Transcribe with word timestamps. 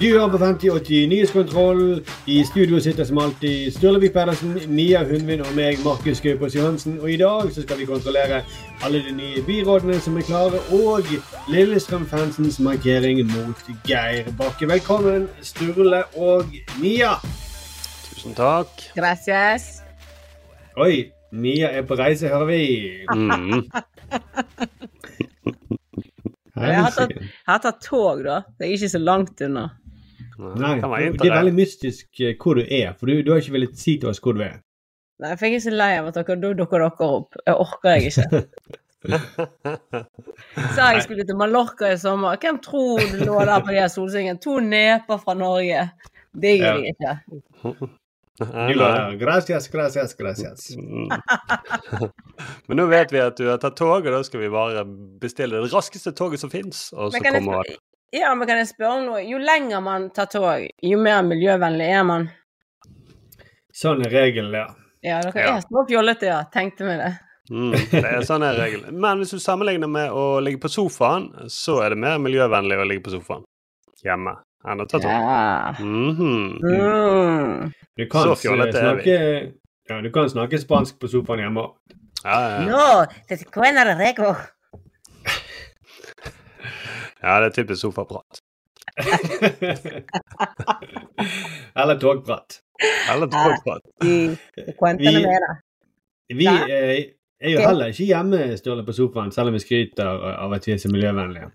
Du 0.00 0.04
hører 0.04 0.28
på 0.28 0.38
5080 0.38 1.08
Nyhetskontroll. 1.08 2.04
I 2.26 2.44
studio 2.44 2.80
sitter 2.80 3.04
som 3.04 3.18
alltid 3.18 3.72
Sturlevik 3.72 4.12
Pedersen, 4.12 4.58
Mia 4.68 5.00
Hundvin 5.08 5.40
og 5.40 5.54
meg, 5.56 5.78
Markus 5.84 6.20
Gaupås 6.20 6.54
Johansen. 6.54 6.98
Og 7.00 7.10
i 7.10 7.16
dag 7.16 7.48
så 7.52 7.62
skal 7.62 7.78
vi 7.78 7.86
kontrollere 7.88 8.42
alle 8.84 9.00
de 9.06 9.14
nye 9.16 9.44
byrådene 9.46 9.96
som 10.00 10.18
er 10.20 10.26
klare, 10.28 10.60
og 10.76 11.08
Lillestrøm-fansens 11.48 12.58
markering 12.60 13.22
mot 13.30 13.62
Geir 13.88 14.28
Bakke. 14.36 14.68
Velkommen, 14.68 15.30
Sturle 15.40 16.02
og 16.16 16.44
Mia. 16.82 17.14
Tusen 18.04 18.36
takk. 18.36 18.68
Gracias. 18.98 19.80
Oi, 20.76 21.06
Mia 21.32 21.72
er 21.72 21.88
på 21.88 21.96
reise, 21.96 22.28
hører 22.28 22.44
vi. 22.44 22.60
Mm. 23.14 23.64
Jeg 26.56 26.84
har 26.84 26.92
tatt, 26.92 27.10
jeg 27.16 27.48
har 27.48 27.64
tatt 27.64 27.82
tog, 27.84 28.22
da. 28.24 28.42
Det 28.58 28.68
er 28.68 28.76
ikke 28.76 28.92
så 28.92 29.00
langt 29.00 29.40
unna. 29.40 29.66
Nei, 30.36 30.76
det 31.16 31.28
er 31.28 31.38
veldig 31.38 31.56
mystisk 31.56 32.20
eh, 32.20 32.34
hvor 32.40 32.58
du 32.58 32.64
er, 32.64 32.92
for 32.98 33.08
du, 33.08 33.22
du 33.24 33.32
har 33.32 33.40
ikke 33.40 33.54
villet 33.56 33.78
si 33.80 33.96
til 34.00 34.10
oss 34.12 34.20
hvor 34.22 34.36
du 34.36 34.42
er. 34.44 34.58
Nei, 35.22 35.32
for 35.32 35.48
jeg 35.48 35.58
er 35.58 35.64
så 35.64 35.72
lei 35.72 35.92
av 35.96 36.10
at 36.10 36.18
dere 36.18 36.36
da 36.42 36.50
dukker 36.58 36.82
dere 36.82 37.06
opp. 37.06 37.38
Jeg 37.46 37.56
orker 37.64 37.94
jeg 37.94 38.10
ikke. 38.10 38.42
Sa 40.76 40.90
jeg 40.92 41.04
skulle 41.06 41.24
til 41.24 41.38
Mallorca 41.38 41.92
i 41.92 41.98
sommer. 42.00 42.36
Hvem 42.42 42.58
tror 42.64 43.00
du 43.00 43.22
lå 43.24 43.38
der 43.48 43.62
på 43.62 43.72
de 43.72 43.80
her 43.80 43.92
solsengene? 43.92 44.40
To 44.44 44.58
neper 44.60 45.22
fra 45.22 45.36
Norge. 45.38 45.86
Det 46.36 46.56
gjør 46.58 46.82
jeg 46.82 46.96
ikke. 46.96 47.14
Du 48.36 48.74
la 48.76 48.88
der. 48.92 49.16
Gracias, 49.16 49.68
gracias, 49.72 50.14
gracias. 50.14 50.68
Men 52.68 52.76
nå 52.76 52.86
vet 52.90 53.12
vi 53.14 53.22
at 53.22 53.38
du 53.40 53.46
har 53.48 53.60
tatt 53.62 53.78
toget, 53.78 54.12
da 54.12 54.20
skal 54.26 54.42
vi 54.42 54.50
bare 54.52 54.84
bestille 55.22 55.56
det 55.62 55.72
raskeste 55.72 56.12
toget 56.12 56.42
som 56.44 56.52
fins. 56.52 56.90
Og 56.92 57.14
så 57.14 57.22
kommer 57.24 57.64
ja, 58.12 58.34
men 58.34 58.46
kan 58.48 58.58
jeg 58.58 58.68
spørre 58.70 58.98
om 59.00 59.04
noe? 59.10 59.22
Jo 59.26 59.38
lenger 59.38 59.80
man 59.82 60.10
tar 60.14 60.26
tog, 60.32 60.66
jo 60.82 60.98
mer 60.98 61.22
miljøvennlig 61.26 61.88
er 61.98 62.04
man. 62.04 62.28
Sånn 63.76 64.04
er 64.06 64.10
regelen, 64.10 64.52
ja. 64.54 64.66
Ja, 65.04 65.20
dere 65.22 65.40
Ja. 65.42 65.56
er 65.56 65.60
små 65.66 65.86
fjollete, 65.88 66.26
ja. 66.26 66.42
Tenkte 66.52 66.84
meg 66.88 66.98
det. 67.02 67.12
mm, 67.50 67.72
det 67.92 68.04
er 68.04 68.22
sånn 68.26 68.42
er 68.42 68.56
regelen. 68.58 68.94
Men 68.98 69.18
hvis 69.20 69.30
du 69.30 69.38
sammenligner 69.38 69.86
med 69.88 70.10
å 70.10 70.40
ligge 70.42 70.58
på 70.62 70.68
sofaen, 70.72 71.28
så 71.52 71.82
er 71.84 71.90
det 71.90 71.98
mer 71.98 72.18
miljøvennlig 72.18 72.78
å 72.80 72.86
ligge 72.88 73.04
på 73.04 73.12
sofaen 73.18 73.44
hjemme 74.02 74.36
enn 74.66 74.80
å 74.82 74.86
ta 74.88 74.98
tog. 74.98 75.10
Ja. 75.10 75.74
Mhm. 75.78 76.58
Mm. 76.64 77.72
Du 77.96 78.06
kan, 78.10 78.22
Så 78.22 78.34
fjollete 78.40 78.80
er 78.82 78.96
vi. 78.96 79.52
ja, 79.88 80.00
du 80.00 80.10
kan 80.10 80.28
snakke 80.28 80.58
spansk 80.58 80.98
på 80.98 81.08
sofaen 81.08 81.40
hjemme. 81.44 81.68
Ja, 82.24 82.40
ja, 82.40 82.48
ja. 82.50 82.66
No, 82.66 83.06
det 83.28 83.40
er 83.40 83.44
cuena 83.52 83.84
de 83.84 83.94
rego. 84.00 84.34
Ja, 87.22 87.38
det 87.40 87.46
er 87.50 87.54
typisk 87.62 87.80
sofaprat. 87.86 88.42
Eller 91.76 91.98
togprat. 92.00 92.60
Eller 93.12 93.26
togprat. 93.26 93.82
Vi- 94.00 94.36
Vi 96.28 96.46
eh, 96.46 97.04
er 97.40 97.50
jo 97.52 97.60
heller 97.62 97.86
ikke 97.92 98.04
hjemme 98.08 98.56
Sturle, 98.58 98.82
på 98.86 98.92
sofaen, 98.96 99.30
selv 99.32 99.48
om 99.48 99.54
vi 99.54 99.60
skryter 99.62 100.06
av 100.08 100.52
at 100.56 100.64
vi 100.66 100.72
er 100.74 100.80
så 100.82 100.88
miljøvennlige. 100.90 101.50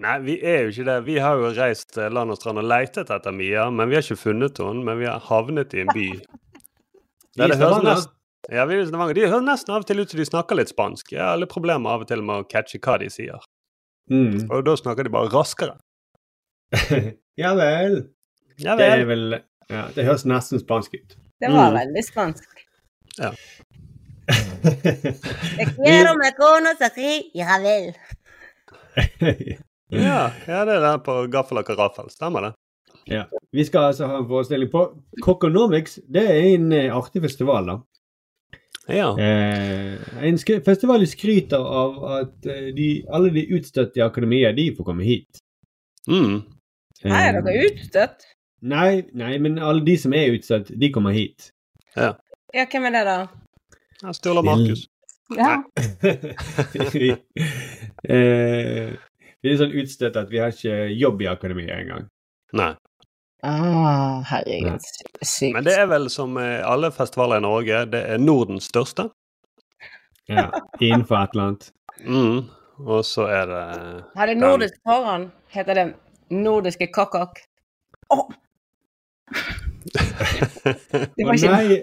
Nei, 0.00 0.14
vi 0.24 0.38
er 0.42 0.62
jo 0.64 0.70
ikke 0.72 0.84
det. 0.88 0.94
Vi 1.06 1.18
har 1.22 1.36
jo 1.36 1.50
reist 1.58 1.98
eh, 1.98 2.08
land 2.10 2.30
og 2.32 2.38
strand 2.40 2.58
og 2.58 2.64
leitet 2.64 3.10
etter 3.12 3.32
Mia, 3.36 3.66
men 3.70 3.88
vi 3.90 3.94
har 3.98 4.02
ikke 4.06 4.16
funnet 4.22 4.58
henne. 4.58 4.82
Men 4.86 4.98
vi 4.98 5.06
har 5.10 5.20
havnet 5.28 5.74
i 5.76 5.80
en 5.84 5.92
by. 5.94 6.08
Det 7.36 7.50
høres 7.58 7.76
nesten 7.84 8.12
ja, 8.52 8.64
vi 8.68 8.74
er 8.76 8.82
i 8.82 8.86
Stavanger. 8.86 9.14
De 9.16 9.28
høres 9.28 9.44
nesten 9.46 9.72
av 9.72 9.80
og 9.82 9.86
til 9.88 10.00
ut 10.02 10.10
som 10.12 10.18
de 10.20 10.24
snakker 10.28 10.56
litt 10.58 10.68
spansk. 10.68 11.12
Jeg 11.14 11.20
har 11.24 11.32
alle 11.36 11.46
problemer 11.48 11.90
av 11.94 12.02
og 12.04 12.08
til 12.10 12.20
med 12.22 12.42
å 12.42 12.44
catche 12.48 12.76
hva 12.84 12.98
de 13.00 13.08
sier. 13.10 13.40
Mm. 14.10 14.50
Og 14.52 14.64
da 14.66 14.74
snakker 14.76 15.06
de 15.06 15.12
bare 15.14 15.30
raskere. 15.32 15.76
ja 17.42 17.54
vel. 17.56 18.00
Ja 18.60 18.74
Det 18.78 18.86
er 18.86 19.04
vel. 19.04 19.30
vel 19.30 19.40
ja, 19.70 19.86
Det 19.94 20.04
høres 20.04 20.24
nesten 20.28 20.60
spansk 20.60 20.94
ut. 20.94 21.16
Det 21.40 21.50
var 21.52 21.70
Mm. 21.72 21.78
veldig 21.80 22.04
spansk. 22.04 22.64
Ja. 23.18 23.30
Quiero, 25.74 26.14
me 26.18 26.30
ja 27.34 27.58
vel. 27.62 27.94
Ja, 29.94 30.30
ja, 30.48 30.64
det 30.64 30.74
er 30.74 30.80
den 30.82 31.02
på 31.06 31.14
gaffel 31.30 31.58
og 31.60 31.66
karaffel. 31.68 32.08
Stemmer 32.10 32.40
det? 32.48 32.52
ja. 33.12 33.24
Vi 33.52 33.64
skal 33.68 33.90
altså 33.92 34.06
ha 34.08 34.16
en 34.18 34.26
forestilling 34.28 34.70
på 34.72 34.80
Coconomics. 35.22 35.98
Det 36.08 36.22
er 36.30 36.40
en 36.54 36.72
eh, 36.72 36.88
artig 36.96 37.22
festival, 37.22 37.66
da. 37.68 37.76
Ja. 38.88 39.18
Eh, 39.18 40.24
en 40.28 40.38
festival 40.38 41.06
skryter 41.08 41.60
av 41.60 41.96
at 42.18 42.46
eh, 42.46 42.68
de, 42.76 42.88
alle 43.08 43.32
de 43.32 43.46
utstøtte 43.56 44.00
i 44.00 44.04
akademiet, 44.04 44.56
de 44.56 44.68
får 44.76 44.88
komme 44.90 45.06
hit. 45.06 45.40
Mm. 46.08 46.42
Nei, 47.04 47.22
er 47.22 47.38
Eh, 47.38 47.44
dere 47.46 47.70
utstøtt. 47.70 48.26
Nei, 48.64 49.04
nei, 49.12 49.36
men 49.38 49.58
alle 49.58 49.84
de 49.84 49.96
som 50.00 50.12
er 50.16 50.36
utstøtt, 50.36 50.72
de 50.80 50.90
kommer 50.92 51.16
hit. 51.16 51.50
Ja, 51.96 52.14
hvem 52.70 52.88
er 52.88 52.96
det, 52.96 53.04
da? 53.08 53.18
Ja, 54.02 54.12
Sturla 54.16 54.42
Markus. 54.44 54.86
Ja. 55.36 55.62
vi, 56.92 57.10
eh, 58.14 58.94
vi 59.40 59.52
er 59.52 59.60
sånn 59.60 59.76
utstøtt 59.80 60.16
at 60.20 60.32
vi 60.32 60.40
har 60.42 60.52
ikke 60.52 60.88
jobb 60.92 61.24
i 61.24 61.30
akademiet 61.30 61.72
engang. 61.76 62.08
Nei. 62.56 62.74
Ah, 63.44 64.22
herregud. 64.30 64.80
Sykt. 65.20 65.52
Men 65.52 65.66
det 65.66 65.74
er 65.76 65.88
vel 65.90 66.08
som 66.12 66.36
eh, 66.40 66.62
alle 66.64 66.88
festivaler 66.94 67.42
i 67.42 67.44
Norge, 67.44 67.82
det 67.92 68.00
er 68.14 68.22
Nordens 68.22 68.70
største. 68.70 69.10
Ja, 70.30 70.46
innenfor 70.80 71.18
et 71.18 71.34
eller 71.34 71.50
annet. 71.50 71.66
Mm. 72.00 72.38
Og 72.86 73.04
så 73.04 73.26
er 73.30 73.46
det 73.46 73.64
Har 74.16 74.26
det 74.26 74.36
nordisk 74.40 74.74
foran? 74.88 75.28
Heter 75.52 75.74
det 75.74 75.84
nordiske 76.30 76.88
kakak. 76.94 77.44
Oh! 78.10 78.32
Det 81.16 81.26
var 81.26 81.36
ikke 81.36 81.50
nei! 81.52 81.82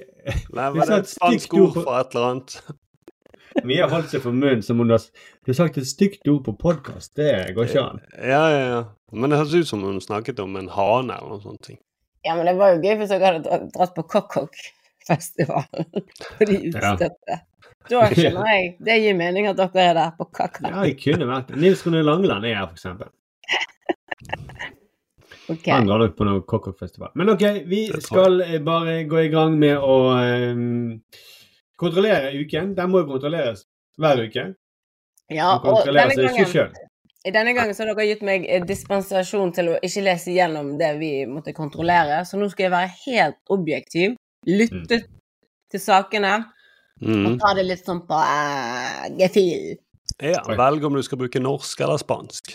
Nei, 0.54 0.66
var 0.74 0.86
det 0.86 0.96
et 0.96 1.00
et 1.06 1.10
spansk 1.14 1.54
ord 1.54 1.76
for 1.78 1.94
et 2.00 2.16
eller 2.16 2.28
annet? 2.32 2.58
Mia 3.68 3.88
holdt 3.92 4.10
seg 4.14 4.22
for 4.24 4.32
munnen 4.36 4.62
som 4.64 4.80
hun 4.80 4.90
har 4.94 5.04
Du 5.44 5.52
har 5.52 5.58
sagt 5.58 5.78
et 5.82 5.88
stygt 5.90 6.28
ord 6.32 6.44
på 6.46 6.54
podkast. 6.62 7.14
Det 7.20 7.32
går 7.58 7.68
ikke 7.70 7.84
an. 7.84 8.02
Ja, 8.18 8.44
ja, 8.54 8.62
ja. 8.72 8.82
Men 9.12 9.30
det 9.34 9.40
høres 9.42 9.54
ut 9.56 9.68
som 9.72 9.82
hun 9.84 10.00
snakket 10.04 10.40
om 10.44 10.56
en 10.60 10.70
hane 10.72 11.18
eller 11.18 11.34
noe 11.36 11.44
sånt. 11.44 11.62
ting. 11.68 11.80
Ja, 12.24 12.36
men 12.38 12.46
det 12.48 12.54
var 12.60 12.76
jo 12.76 12.82
gøy 12.84 12.96
hvis 13.02 13.10
dere 13.12 13.32
hadde 13.34 13.60
dratt 13.76 13.96
på 13.98 14.04
kokkokk-festivalen 14.14 15.88
på 16.38 16.46
de 16.50 16.60
Ja. 16.62 16.94
utstøtte. 16.94 17.40
Da 17.90 18.04
skjønner 18.14 18.46
jeg. 18.54 18.68
Det 18.86 18.96
gir 19.02 19.16
mening 19.18 19.48
at 19.50 19.58
dere 19.58 19.84
er 19.90 19.96
der 19.98 20.12
på 20.20 20.28
kakka. 20.32 20.70
Ja, 20.70 20.84
jeg 20.86 21.00
kunne 21.02 21.26
vært 21.28 21.50
det. 21.50 21.58
Nils 21.64 21.82
Rune 21.88 22.04
Langeland 22.06 22.46
er 22.46 22.60
her, 22.62 22.70
for 22.70 22.78
eksempel. 22.78 23.10
Ok. 25.52 25.66
Han 25.68 25.88
drar 25.90 26.00
nok 26.00 26.14
på 26.16 26.24
noe 26.24 26.42
cockroach-festival. 26.48 27.10
Men 27.20 27.34
OK, 27.34 27.42
vi 27.68 27.82
skal 28.06 28.38
eh, 28.46 28.60
bare 28.64 29.02
gå 29.10 29.18
i 29.26 29.32
gang 29.34 29.58
med 29.60 29.82
å 29.84 29.96
eh, 30.22 30.62
kontrollere 31.82 32.32
uken. 32.38 32.76
Den 32.78 32.94
må 32.94 33.04
jo 33.04 33.10
kontrolleres 33.12 33.66
hver 34.00 34.22
uke. 34.24 34.48
Ja, 35.32 35.52
Den 35.64 35.74
og 35.74 35.86
denne 35.88 36.16
gangen, 36.16 36.80
denne 37.34 37.54
gangen 37.56 37.76
så 37.76 37.86
har 37.86 37.94
dere 37.94 38.08
gitt 38.10 38.24
meg 38.28 38.48
eh, 38.50 38.64
dispensasjon 38.68 39.54
til 39.56 39.74
å 39.74 39.78
ikke 39.86 40.06
lese 40.06 40.34
gjennom 40.36 40.74
det 40.80 40.94
vi 41.00 41.12
måtte 41.30 41.54
kontrollere, 41.58 42.24
så 42.28 42.40
nå 42.40 42.50
skal 42.52 42.68
jeg 42.68 42.74
være 42.74 42.96
helt 43.06 43.54
objektiv, 43.56 44.18
lytte 44.50 45.04
til 45.72 45.82
sakene 45.82 46.42
Mm. 47.02 47.24
og 47.26 47.40
ta 47.42 47.56
det 47.58 47.64
litt 47.66 47.88
sånn 47.88 48.04
på 48.06 48.14
uh, 48.14 49.08
gefühl. 49.18 49.80
Ja, 50.22 50.42
velg 50.54 50.84
om 50.86 50.94
du 50.94 51.02
skal 51.02 51.18
bruke 51.24 51.42
norsk 51.42 51.80
eller 51.82 51.98
spansk. 51.98 52.52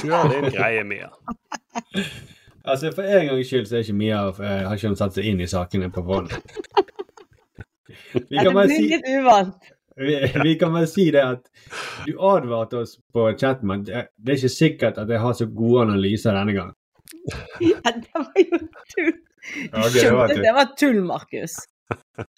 Kjør 0.00 0.30
din 0.32 0.46
greie, 0.56 0.84
Mia. 0.88 1.10
Altså, 2.64 2.94
for 2.96 3.04
en 3.04 3.28
gangs 3.28 3.50
skyld 3.50 3.68
så 3.68 3.76
er 3.76 3.84
ikke 3.84 3.98
Mia 3.98 4.22
eh, 4.30 4.62
har 4.64 4.72
ikke 4.78 4.94
hun 4.94 4.96
satt 4.96 5.18
seg 5.18 5.28
inn 5.28 5.42
i 5.44 5.48
sakene 5.50 5.90
på 5.92 6.04
forhånd. 6.06 6.32
Vi 8.14 8.36
kan 8.36 8.44
det 8.48 8.54
bare 8.54 8.66
blir 8.66 8.76
si 8.76 8.88
litt 8.90 9.08
uvant. 9.18 9.70
vi, 10.00 10.14
vi 10.42 10.54
kan 10.60 10.72
bare 10.72 10.86
si 10.90 11.06
det 11.14 11.22
at 11.24 11.48
du 12.06 12.12
advarte 12.18 12.78
oss 12.84 12.96
på 13.14 13.26
chatten 13.38 13.70
at 13.76 13.84
det 13.88 14.34
er 14.34 14.38
ikke 14.38 14.52
sikkert 14.54 14.98
at 15.02 15.08
jeg 15.12 15.20
har 15.20 15.34
så 15.38 15.46
gode 15.46 15.82
analyser 15.88 16.36
denne 16.36 16.54
gang. 16.56 16.72
Ja, 17.60 17.90
det 17.90 18.14
var 18.14 18.30
jo 18.38 18.58
tull. 18.94 19.12
Du 19.50 19.82
skjønte 19.90 20.28
tull. 20.34 20.42
det 20.44 20.52
var 20.56 20.68
tull, 20.78 21.00
Markus. 21.04 21.56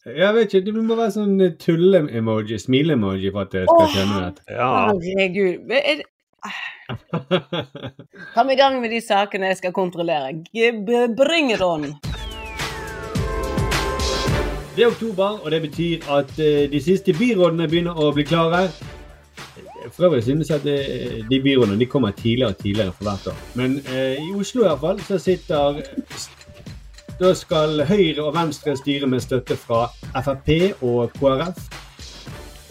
Jeg 0.07 0.35
vet 0.35 0.55
ikke, 0.55 0.65
det 0.73 0.85
må 0.87 0.97
være 0.97 1.13
sånn 1.13 1.35
eh, 1.45 1.53
tulle-emoji, 1.61 2.57
smile-emoji 2.63 3.33
for 3.35 3.45
at 3.45 3.57
jeg 3.59 3.69
skal 3.69 3.91
skjønne 3.93 4.21
dette. 4.25 4.41
Herregud. 4.57 5.71
Er 5.77 6.01
det- 6.01 6.09
Kom 8.35 8.51
i 8.51 8.57
gang 8.59 8.81
med 8.83 8.91
de 8.91 8.99
sakene 9.05 9.51
jeg 9.53 9.61
skal 9.61 9.75
kontrollere. 9.77 10.33
Bring 11.19 11.53
it 11.55 11.61
on. 11.63 11.93
Det 14.77 14.83
er 14.83 14.87
oktober, 14.87 15.39
og 15.45 15.51
det 15.51 15.61
betyr 15.63 16.11
at 16.11 16.39
eh, 16.39 16.73
de 16.73 16.81
siste 16.81 17.13
byrådene 17.13 17.69
begynner 17.69 17.99
å 18.01 18.07
bli 18.17 18.25
klare. 18.25 18.71
For 19.93 20.07
øvrig 20.07 20.23
synes 20.25 20.49
jeg 20.49 20.63
at 20.63 20.67
eh, 20.67 21.19
de 21.29 21.41
byrådene 21.45 21.77
de 21.79 21.87
kommer 21.87 22.11
tidligere 22.17 22.55
og 22.55 22.57
tidligere 22.57 22.93
for 22.93 23.05
hvert 23.05 23.27
år. 23.27 23.41
Men 23.55 23.83
eh, 23.93 24.17
i 24.17 24.31
Oslo 24.33 24.63
i 24.63 24.69
hvert 24.69 24.81
fall 24.81 25.03
så 25.05 25.19
sitter 25.19 25.83
Da 27.21 27.35
skal 27.37 27.85
Høyre 27.85 28.25
og 28.25 28.35
Venstre 28.35 28.77
styre 28.77 29.07
med 29.07 29.21
støtte 29.21 29.57
fra 29.57 29.91
Frp 30.17 30.49
og 30.83 31.13
KrF. 31.19 31.59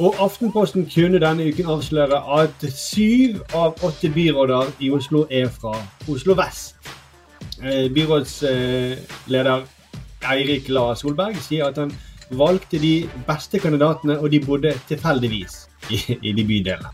Og 0.02 0.16
Aftenposten 0.20 0.88
kunne 0.90 1.22
denne 1.22 1.46
uken 1.52 1.70
avsløre 1.70 2.18
at 2.42 2.66
syv 2.74 3.44
av 3.54 3.78
åtte 3.86 4.10
byråder 4.10 4.74
i 4.80 4.90
Oslo 4.90 5.28
er 5.30 5.54
fra 5.54 5.76
Oslo 6.10 6.34
vest. 6.34 6.76
Eh, 7.62 7.94
Byrådsleder 7.94 9.62
Eirik 10.30 10.70
La 10.70 10.92
Solberg 10.96 11.40
sier 11.42 11.72
at 11.72 11.80
han 11.82 11.94
valgte 12.38 12.80
de 12.80 13.10
beste 13.28 13.60
kandidatene, 13.60 14.20
og 14.20 14.32
de 14.32 14.40
bodde 14.46 14.74
tilfeldigvis 14.88 15.66
i, 15.92 16.00
i 16.22 16.34
de 16.38 16.46
bydelene. 16.48 16.92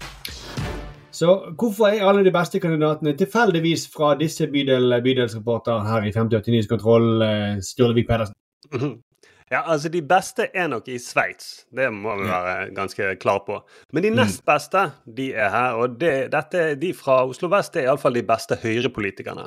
Så 1.17 1.33
hvorfor 1.57 1.89
er 1.89 2.05
alle 2.05 2.23
de 2.25 2.31
beste 2.33 2.59
kandidatene 2.61 3.15
tilfeldigvis 3.17 3.87
fra 3.93 4.13
disse 4.19 4.45
bydel, 4.53 4.93
bydelsreporter 5.03 5.81
her 5.87 6.05
i 6.05 6.13
5080 6.13 6.53
Nyhetskontroll, 6.53 7.21
eh, 7.25 7.59
Sturlevik 7.61 8.09
Pedersen? 8.09 8.35
Ja, 9.47 9.61
altså 9.71 9.87
De 9.89 10.01
beste 10.03 10.49
er 10.53 10.65
nok 10.67 10.89
i 10.91 10.97
Sveits, 10.99 11.61
det 11.71 11.85
må 11.93 12.17
vi 12.19 12.25
være 12.27 12.73
ganske 12.75 13.13
klar 13.15 13.45
på. 13.45 13.61
Men 13.95 14.03
de 14.03 14.09
nest 14.11 14.41
beste 14.45 14.81
de 15.17 15.29
er 15.31 15.47
her, 15.53 15.77
og 15.79 15.95
det, 16.01 16.33
dette, 16.33 16.75
de 16.75 16.89
fra 16.93 17.21
Oslo 17.23 17.47
vest 17.53 17.79
er 17.79 17.87
iallfall 17.87 18.19
de 18.19 18.25
beste 18.27 18.57
høyrepolitikerne. 18.59 19.45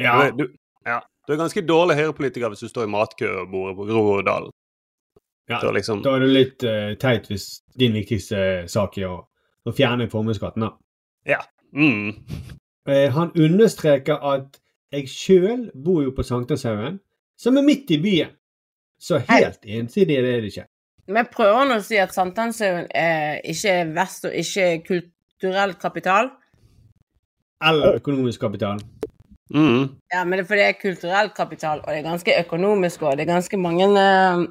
Ja, 0.00 0.30
du, 0.32 0.46
ja, 0.88 1.02
du 1.26 1.32
er 1.32 1.40
ganske 1.40 1.62
dårlig 1.66 1.96
høyrepolitiker 1.98 2.52
hvis 2.52 2.64
du 2.64 2.68
står 2.68 2.88
i 2.88 2.92
matkø 2.92 3.30
og 3.42 3.52
bor 3.52 3.72
på 3.78 3.86
Groruddalen. 3.88 4.50
ja. 5.48 5.60
Da 5.60 5.70
liksom, 5.72 6.02
Da 6.04 6.16
er 6.16 6.24
det 6.24 6.32
litt 6.32 6.64
uh, 6.64 6.92
teit 7.00 7.28
hvis 7.30 7.62
din 7.78 7.96
viktigste 7.96 8.64
sak 8.68 8.98
er 8.98 9.08
å, 9.12 9.16
å 9.64 9.72
fjerne 9.72 10.10
formuesskatten. 10.12 10.68
da. 10.68 10.74
ja. 11.36 11.40
Mm. 11.74 12.12
Eh, 12.86 13.08
han 13.10 13.32
understreker 13.34 14.20
at 14.22 14.60
jeg 14.92 15.08
sjøl 15.10 15.70
bor 15.74 16.04
jo 16.04 16.12
på 16.14 16.22
Sankthanshaugen, 16.22 17.00
som 17.40 17.56
er 17.58 17.64
midt 17.66 17.90
i 17.90 17.98
byen. 17.98 18.36
Så 19.00 19.18
helt 19.26 19.64
ensidig 19.66 20.20
er 20.20 20.22
det 20.28 20.52
ikke. 20.52 20.68
Vi 21.10 21.24
prøver 21.32 21.66
nå 21.66 21.80
å 21.80 21.84
si 21.84 21.98
at 21.98 22.14
Sankthanshaugen 22.14 22.86
ikke 22.86 23.72
er 23.80 23.90
vest 23.96 24.28
og 24.28 24.36
ikke 24.38 24.68
er 24.68 24.84
kulturell 24.86 25.74
kapital? 25.80 26.30
Eller 27.64 27.98
økonomisk 27.98 28.44
kapital. 28.44 28.78
Mm. 29.52 30.00
Ja, 30.12 30.24
men 30.24 30.38
det 30.38 30.44
er 30.44 30.48
fordi 30.48 30.60
det 30.60 30.68
er 30.70 30.80
kulturell 30.80 31.30
kapital, 31.36 31.82
og 31.84 31.92
det 31.92 31.98
er 31.98 32.08
ganske 32.08 32.36
økonomisk, 32.40 33.02
og 33.02 33.18
det 33.18 33.26
er 33.26 33.32
ganske 33.34 33.56
mange 33.60 33.88
uh, 33.92 34.46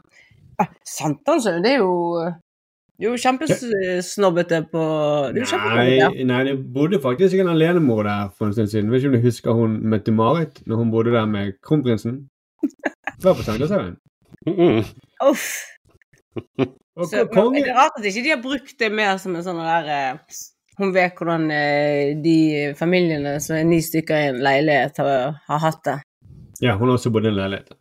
det 1.63 1.71
er 1.71 1.77
jo 1.79 1.93
det 2.93 3.07
er 3.07 3.09
jo 3.09 3.17
kjempesnobbete 3.17 4.59
på 4.71 4.83
Det 5.33 5.41
er 5.41 5.45
jo 5.45 5.49
kjempesnobbete. 5.49 6.09
Nei, 6.13 6.27
nei, 6.29 6.43
det 6.45 6.73
bodde 6.75 6.99
faktisk 7.01 7.39
en 7.41 7.49
alenemor 7.49 8.03
der 8.05 8.29
for 8.37 8.45
en 8.45 8.53
stund 8.53 8.69
siden. 8.69 8.91
Vet 8.91 9.01
ikke 9.01 9.09
om 9.09 9.17
du 9.17 9.25
husker 9.25 9.57
hun 9.57 9.79
Mette-Marit 9.89 10.61
når 10.65 10.75
hun 10.75 10.91
bodde 10.91 11.11
der 11.11 11.25
med 11.25 11.57
kronprinsen? 11.65 12.29
Det 13.17 13.25
var 13.25 13.33
på 13.33 13.43
Sankthanshaugen. 13.43 13.97
Mm. 14.47 14.83
Uff. 15.29 15.49
Så, 17.09 17.27
konge 17.33 17.51
men, 17.51 17.63
det 17.63 17.71
er 17.71 17.77
rart 17.77 17.97
at 17.97 18.05
ikke 18.05 18.23
de 18.23 18.29
har 18.29 18.41
brukt 18.41 18.79
det 18.79 18.89
mer 18.93 19.17
som 19.21 19.35
en 19.35 19.45
sånn 19.45 19.61
der 19.63 19.87
eh, 19.89 20.37
Hun 20.79 20.91
vet 20.95 21.13
hvordan 21.19 21.43
eh, 21.53 22.15
de 22.23 22.73
familiene 22.79 23.35
som 23.43 23.55
er 23.59 23.63
ni 23.69 23.77
stykker 23.85 24.17
i 24.17 24.27
en 24.31 24.39
leilighet, 24.43 24.97
har, 25.03 25.35
har 25.47 25.59
hatt 25.67 25.83
det. 25.85 25.97
Ja, 26.63 26.73
hun 26.79 26.87
har 26.89 26.95
også 26.97 27.11
bodd 27.13 27.25
i 27.27 27.29
en 27.29 27.37
leilighet. 27.37 27.73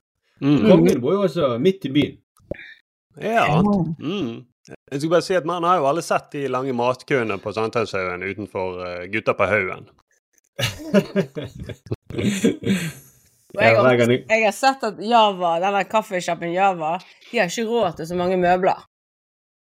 Mm. 0.43 0.59
Kongen 0.69 1.01
bor 1.01 1.13
jo 1.17 1.23
også 1.29 1.53
midt 1.63 1.85
i 1.89 1.93
byen. 1.95 2.17
Ja. 3.23 3.47
Mm. 3.63 4.43
Jeg 4.69 5.01
skulle 5.01 5.11
bare 5.17 5.25
si 5.27 5.35
at 5.35 5.45
Man 5.49 5.65
har 5.67 5.81
jo 5.81 5.87
alle 5.91 6.03
sett 6.07 6.31
de 6.33 6.47
lange 6.49 6.73
matkøene 6.77 7.37
på 7.43 7.53
Sankthanshaugen 7.53 8.23
utenfor 8.23 8.79
uh, 8.81 9.03
Gutta 9.13 9.35
på 9.39 9.49
haugen. 9.51 9.89
Jeg, 13.53 13.77
har, 13.77 13.93
jeg- 14.01 14.25
jeg 14.31 14.45
har 14.47 14.55
sett 14.57 14.85
at 14.87 15.01
Java, 15.05 15.59
denne 15.61 15.83
kaffesjappen 15.85 16.55
Java, 16.55 16.95
de 17.31 17.39
har 17.39 17.51
ikke 17.51 17.67
råd 17.69 17.99
til 17.99 18.07
så 18.09 18.17
mange 18.17 18.39
møbler. 18.41 18.79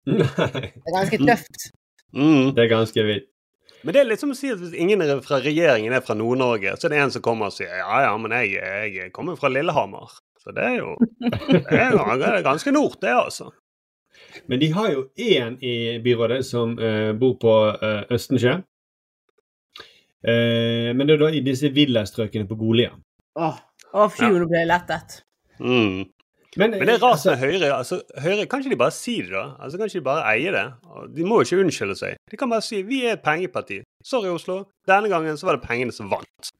Nei, 0.05 0.19
Det 0.19 0.83
er 0.85 0.93
ganske 0.93 1.17
tøft. 1.25 1.63
Mm. 2.13 2.53
det 2.53 2.65
er 2.65 2.73
ganske 2.73 3.05
vidt. 3.07 3.29
Men 3.83 3.95
det 3.95 3.99
er 3.99 4.07
litt 4.07 4.21
som 4.21 4.31
å 4.31 4.37
si 4.37 4.51
at 4.53 4.61
hvis 4.61 4.75
ingen 4.79 5.01
er 5.03 5.17
fra 5.25 5.41
regjeringen 5.43 5.95
er 5.95 6.03
fra 6.05 6.15
Nord-Norge, 6.15 6.77
så 6.79 6.87
er 6.87 6.93
det 6.93 7.01
en 7.03 7.11
som 7.15 7.23
kommer 7.25 7.49
og 7.49 7.55
sier 7.55 7.73
ja, 7.81 8.03
ja, 8.05 8.13
men 8.21 8.31
jeg, 8.37 8.53
jeg 8.95 9.11
kommer 9.15 9.35
fra 9.39 9.51
Lillehammer. 9.51 10.13
Så 10.43 10.53
det 10.55 10.63
er 10.63 10.77
jo 10.77 10.93
det 11.19 11.79
er, 11.79 12.39
ganske 12.49 12.71
nord, 12.75 12.95
det, 13.01 13.11
altså. 13.11 13.49
Men 14.47 14.59
de 14.61 14.69
har 14.75 14.89
jo 14.91 15.03
én 15.19 15.57
i 15.63 15.99
byrådet 16.03 16.41
som 16.47 16.77
uh, 16.79 17.11
bor 17.19 17.35
på 17.41 17.53
uh, 17.75 18.03
Østensjø. 18.11 18.57
Uh, 20.23 20.89
men 20.95 21.07
det 21.07 21.17
er 21.17 21.23
da 21.25 21.31
i 21.35 21.43
disse 21.43 21.71
villastrøkene 21.75 22.47
på 22.47 22.59
Golia. 22.59 22.95
Åh, 23.39 23.59
Å, 23.93 24.07
fy, 24.11 24.29
ja. 24.29 24.47
ble 24.47 24.63
lettet. 24.67 25.23
Mm. 25.59 26.03
Men, 26.57 26.71
Men 26.75 26.85
det 26.87 26.95
er 26.95 27.01
rart 27.01 27.15
altså, 27.17 27.31
med 27.33 27.39
Høyre. 27.39 27.69
altså 27.77 28.01
Høyre, 28.21 28.45
Kan 28.49 28.59
ikke 28.61 28.69
de 28.75 28.77
bare 28.77 28.91
si 28.93 29.15
det, 29.21 29.31
da? 29.33 29.43
Altså 29.59 29.77
Kan 29.79 29.87
ikke 29.89 29.99
de 29.99 30.05
bare 30.05 30.25
eie 30.35 30.51
det? 30.53 30.65
De 31.15 31.23
må 31.25 31.39
jo 31.41 31.47
ikke 31.47 31.61
unnskylde 31.63 31.95
seg. 31.97 32.15
De 32.31 32.37
kan 32.37 32.49
bare 32.51 32.61
si 32.65 32.81
vi 32.85 32.99
er 33.07 33.15
et 33.17 33.23
pengeparti. 33.25 33.79
Sorry, 34.05 34.29
Oslo. 34.29 34.59
Denne 34.87 35.09
gangen 35.09 35.37
så 35.39 35.47
var 35.49 35.57
det 35.57 35.65
pengene 35.67 35.91
som 35.95 36.11
vant. 36.11 36.51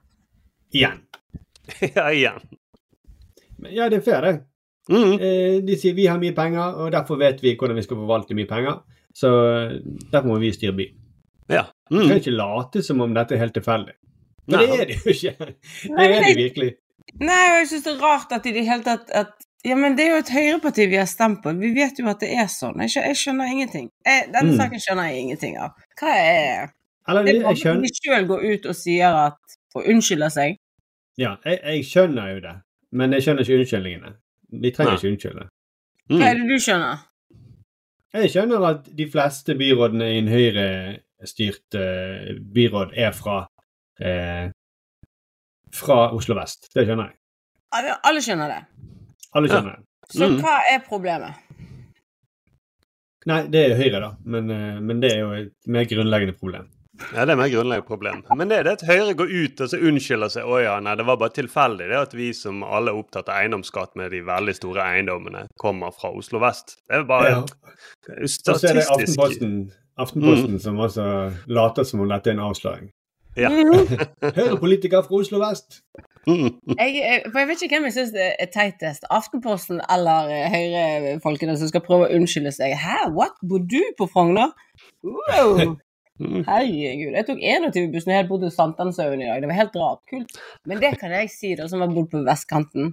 igjen. 0.74 1.04
ja, 1.96 2.08
igjen. 2.10 2.42
Men 3.62 3.74
Ja, 3.78 3.90
det 3.90 4.02
er 4.02 4.06
fair, 4.08 4.22
det. 4.26 4.34
Mm. 4.90 5.14
Eh, 5.22 5.60
de 5.64 5.78
sier 5.80 5.94
vi 5.96 6.08
har 6.10 6.18
mye 6.20 6.34
penger, 6.36 6.74
og 6.84 6.90
derfor 6.92 7.16
vet 7.22 7.40
vi 7.44 7.54
hvordan 7.56 7.78
vi 7.80 7.84
skal 7.86 8.02
forvalte 8.02 8.36
mye 8.36 8.50
penger. 8.50 8.82
Så 9.16 9.30
eh, 9.30 9.78
derfor 10.12 10.28
må 10.34 10.40
vi 10.42 10.50
styre 10.56 10.74
by. 10.76 10.90
Ja. 11.54 11.68
Vi 11.92 12.00
kan 12.02 12.10
Mm. 12.10 12.18
ikke 12.24 12.34
late 12.34 12.82
som 12.84 13.02
om 13.06 13.14
dette 13.14 13.36
er 13.36 13.44
helt 13.46 13.54
tilfeldig. 13.54 13.94
Det 14.50 14.60
er 14.60 14.86
det 14.90 14.98
jo 15.06 15.14
ikke. 15.14 15.36
Det 15.86 16.08
er 16.10 16.24
det 16.26 16.36
virkelig. 16.38 16.72
Nei, 17.20 17.42
og 17.52 17.58
jeg 17.62 17.68
syns 17.70 17.84
det 17.86 17.92
er 17.94 18.02
rart 18.04 18.32
at 18.36 18.46
i 18.50 18.52
det 18.56 18.64
hele 18.68 18.84
tatt 18.84 19.12
at 19.16 19.32
Ja, 19.64 19.76
men 19.80 19.96
det 19.96 20.04
er 20.06 20.10
jo 20.12 20.20
et 20.20 20.30
høyreparti 20.34 20.86
vi 20.92 20.98
har 21.00 21.06
stemt 21.08 21.40
på. 21.44 21.54
Vi 21.56 21.70
vet 21.76 22.00
jo 22.00 22.08
at 22.12 22.20
det 22.20 22.34
er 22.36 22.50
sånn. 22.52 22.82
Jeg, 22.84 22.90
skjønner, 22.92 23.08
jeg 23.08 23.16
skjønner 23.22 23.52
ingenting. 23.54 23.86
Jeg, 24.06 24.26
denne 24.34 24.52
Mm. 24.52 24.58
saken 24.60 24.80
skjønner 24.84 25.04
jeg 25.10 25.22
ingenting 25.22 25.58
av. 25.58 25.72
Hva 26.00 26.10
er 26.18 26.74
Eller 27.08 27.24
Det 27.24 27.36
er 27.36 27.44
bare 27.44 27.56
skjønner, 27.56 27.82
de 27.82 27.94
sjøl 28.00 28.28
går 28.28 28.44
ut 28.54 28.66
og 28.66 28.76
sier 28.76 29.16
at 29.28 29.38
Og 29.76 29.84
unnskylder 29.90 30.30
seg. 30.30 30.58
ja, 31.18 31.36
jeg, 31.46 31.60
jeg 31.64 31.86
skjønner 31.86 32.28
jo 32.34 32.40
det, 32.44 32.54
men 32.92 33.12
jeg 33.14 33.22
skjønner 33.24 33.42
ikke 33.44 33.58
unnskyldningene. 33.60 34.14
De 34.64 34.72
trenger 34.72 34.92
Nei. 34.92 34.98
ikke 35.00 35.12
unnskylde. 35.14 35.48
Hva 36.10 36.26
er 36.30 36.36
Mm. 36.36 36.48
det 36.48 36.50
du 36.50 36.60
skjønner? 36.60 36.98
Jeg 38.14 38.30
skjønner 38.30 38.66
at 38.70 38.90
de 38.98 39.08
fleste 39.12 39.56
byrådene 39.58 40.12
i 40.14 40.18
en 40.20 40.28
høyrestyrt 40.28 41.76
uh, 41.76 42.36
byråd 42.54 42.92
er 42.98 43.12
fra 43.12 43.40
uh, 44.04 44.50
fra 45.74 45.98
Oslo 46.14 46.36
vest. 46.36 46.70
Det 46.76 46.86
skjønner 46.86 47.10
jeg. 47.10 47.18
Alle 48.04 48.22
skjønner 48.22 48.48
det. 48.52 48.62
Alle 49.36 49.50
kjenner 49.50 49.76
den. 49.78 49.86
Så 50.14 50.28
Mm. 50.30 50.40
hva 50.44 50.60
er 50.72 50.80
problemet? 50.88 51.34
Nei, 53.26 53.42
det 53.48 53.62
er 53.72 53.76
Høyre, 53.80 54.00
da. 54.04 54.12
Men, 54.26 54.50
eh, 54.52 54.80
men 54.84 55.00
det 55.00 55.14
er 55.14 55.20
jo 55.22 55.32
et 55.38 55.54
mer 55.68 55.86
grunnleggende 55.88 56.36
problem. 56.38 56.66
Ja, 57.16 57.24
det 57.26 57.32
er 57.34 57.40
mer 57.40 57.50
grunnleggende 57.50 57.88
problem. 57.88 58.24
Men 58.38 58.50
det 58.52 58.58
er 58.60 58.64
det 58.68 58.74
at 58.74 58.84
Høyre 58.90 59.16
går 59.16 59.32
ut 59.32 59.62
og 59.64 59.70
så 59.72 59.80
unnskylder 59.80 60.30
seg. 60.30 60.44
Å 60.46 60.60
ja, 60.62 60.74
nei, 60.84 60.96
det 61.00 61.06
var 61.08 61.18
bare 61.18 61.34
tilfeldig 61.34 61.88
det 61.90 61.98
at 62.02 62.14
vi 62.14 62.34
som 62.38 62.62
alle 62.68 62.92
er 62.92 63.00
opptatt 63.00 63.30
av 63.32 63.40
eiendomsskatt 63.40 63.96
med 63.96 64.12
de 64.12 64.20
veldig 64.28 64.56
store 64.60 64.84
eiendommene, 64.92 65.46
kommer 65.58 65.96
fra 65.96 66.12
Oslo 66.14 66.40
vest. 66.44 66.76
Det 66.90 67.00
er 67.00 67.04
bare 67.10 67.30
Ja. 67.32 67.38
Og 67.40 67.48
så 68.28 68.60
er 68.70 68.74
det 68.76 68.84
statistisk 68.84 69.18
Aftenposten, 69.24 69.72
Aftenposten 69.98 70.60
som 70.60 70.76
altså 70.84 71.08
later 71.48 71.84
som 71.88 72.02
om 72.02 72.10
dette 72.10 72.28
er 72.28 72.34
en 72.36 72.40
avsløring. 72.52 72.92
Ja. 73.40 73.50
Høyre-politiker 74.38 75.04
fra 75.08 75.20
Oslo 75.20 75.40
vest. 75.42 75.80
Mm. 76.28 76.52
Jeg, 76.78 76.92
jeg- 76.96 77.24
for 77.32 77.40
jeg 77.42 77.48
vet 77.50 77.64
ikke 77.66 77.76
hvem 77.80 77.88
jeg 77.90 77.96
syns 77.98 78.14
er 78.16 78.50
teitest. 78.54 79.08
Aftenposten 79.12 79.82
eller 79.92 80.30
eh, 80.32 80.46
Høyre-folkene 80.54 81.56
som 81.60 81.72
skal 81.72 81.84
prøve 81.86 82.08
å 82.08 82.14
unnskylde 82.20 82.54
seg. 82.56 82.76
Hæ, 82.80 83.10
what? 83.16 83.36
Bor 83.44 83.60
du 83.60 83.80
på 84.00 84.10
Frogner? 84.12 84.54
Wow. 85.04 85.74
Mm. 86.22 86.44
Herregud. 86.46 87.16
Jeg 87.18 87.26
tok 87.26 87.40
21-bussen 87.42 88.12
helt 88.14 88.28
bort 88.30 88.44
til 88.46 88.52
Sankthanshaugen 88.54 89.24
i 89.24 89.26
dag. 89.26 89.40
Det 89.42 89.48
var 89.50 89.58
helt 89.58 89.78
rart. 89.82 90.02
Kult. 90.12 90.36
Men 90.70 90.78
det 90.80 90.92
kan 91.02 91.10
jeg 91.12 91.32
si, 91.34 91.56
da, 91.58 91.66
som 91.68 91.82
har 91.82 91.90
bodd 91.90 92.12
på 92.12 92.22
vestkanten. 92.24 92.92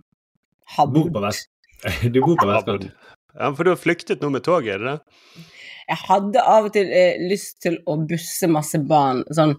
Har 0.72 0.88
Bor 0.88 1.04
bodd. 1.04 1.12
på 1.18 1.22
vest. 1.26 1.50
Du 2.14 2.16
bor 2.24 2.32
på 2.40 2.48
vestkanten. 2.48 2.94
Ja, 3.36 3.50
for 3.52 3.68
du 3.68 3.74
har 3.74 3.78
flyktet 3.78 4.24
nå 4.24 4.30
med 4.32 4.42
toget, 4.48 4.78
er 4.78 4.80
det 4.80 4.94
det? 4.96 5.44
Jeg 5.92 6.00
hadde 6.06 6.46
av 6.56 6.70
og 6.70 6.74
til 6.78 6.88
eh, 6.96 7.20
lyst 7.28 7.60
til 7.62 7.76
å 7.92 7.98
busse 8.08 8.48
masse 8.50 8.80
barn 8.88 9.20
sånn 9.36 9.52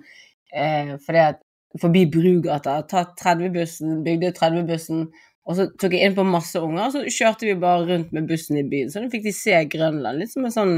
eh, 0.55 0.95
fordi 1.05 1.23
at 1.25 1.41
forbi 1.79 2.05
Brugata. 2.11 2.81
tatt 2.87 3.13
30-bussen, 3.21 4.01
bygde 4.05 4.33
30-bussen, 4.37 5.05
og 5.47 5.57
så 5.57 5.67
tok 5.81 5.95
jeg 5.95 6.09
inn 6.09 6.17
på 6.17 6.25
masse 6.27 6.59
unger, 6.59 6.87
og 6.87 6.95
så 6.95 7.03
kjørte 7.09 7.47
vi 7.47 7.59
bare 7.59 7.87
rundt 7.89 8.11
med 8.15 8.27
bussen 8.29 8.59
i 8.59 8.65
byen. 8.67 8.91
Så 8.91 9.01
da 9.01 9.09
fikk 9.11 9.23
de 9.25 9.33
se 9.35 9.55
Grønland. 9.71 10.21
Litt 10.21 10.33
som 10.33 10.45
en 10.45 10.53
sånn 10.53 10.75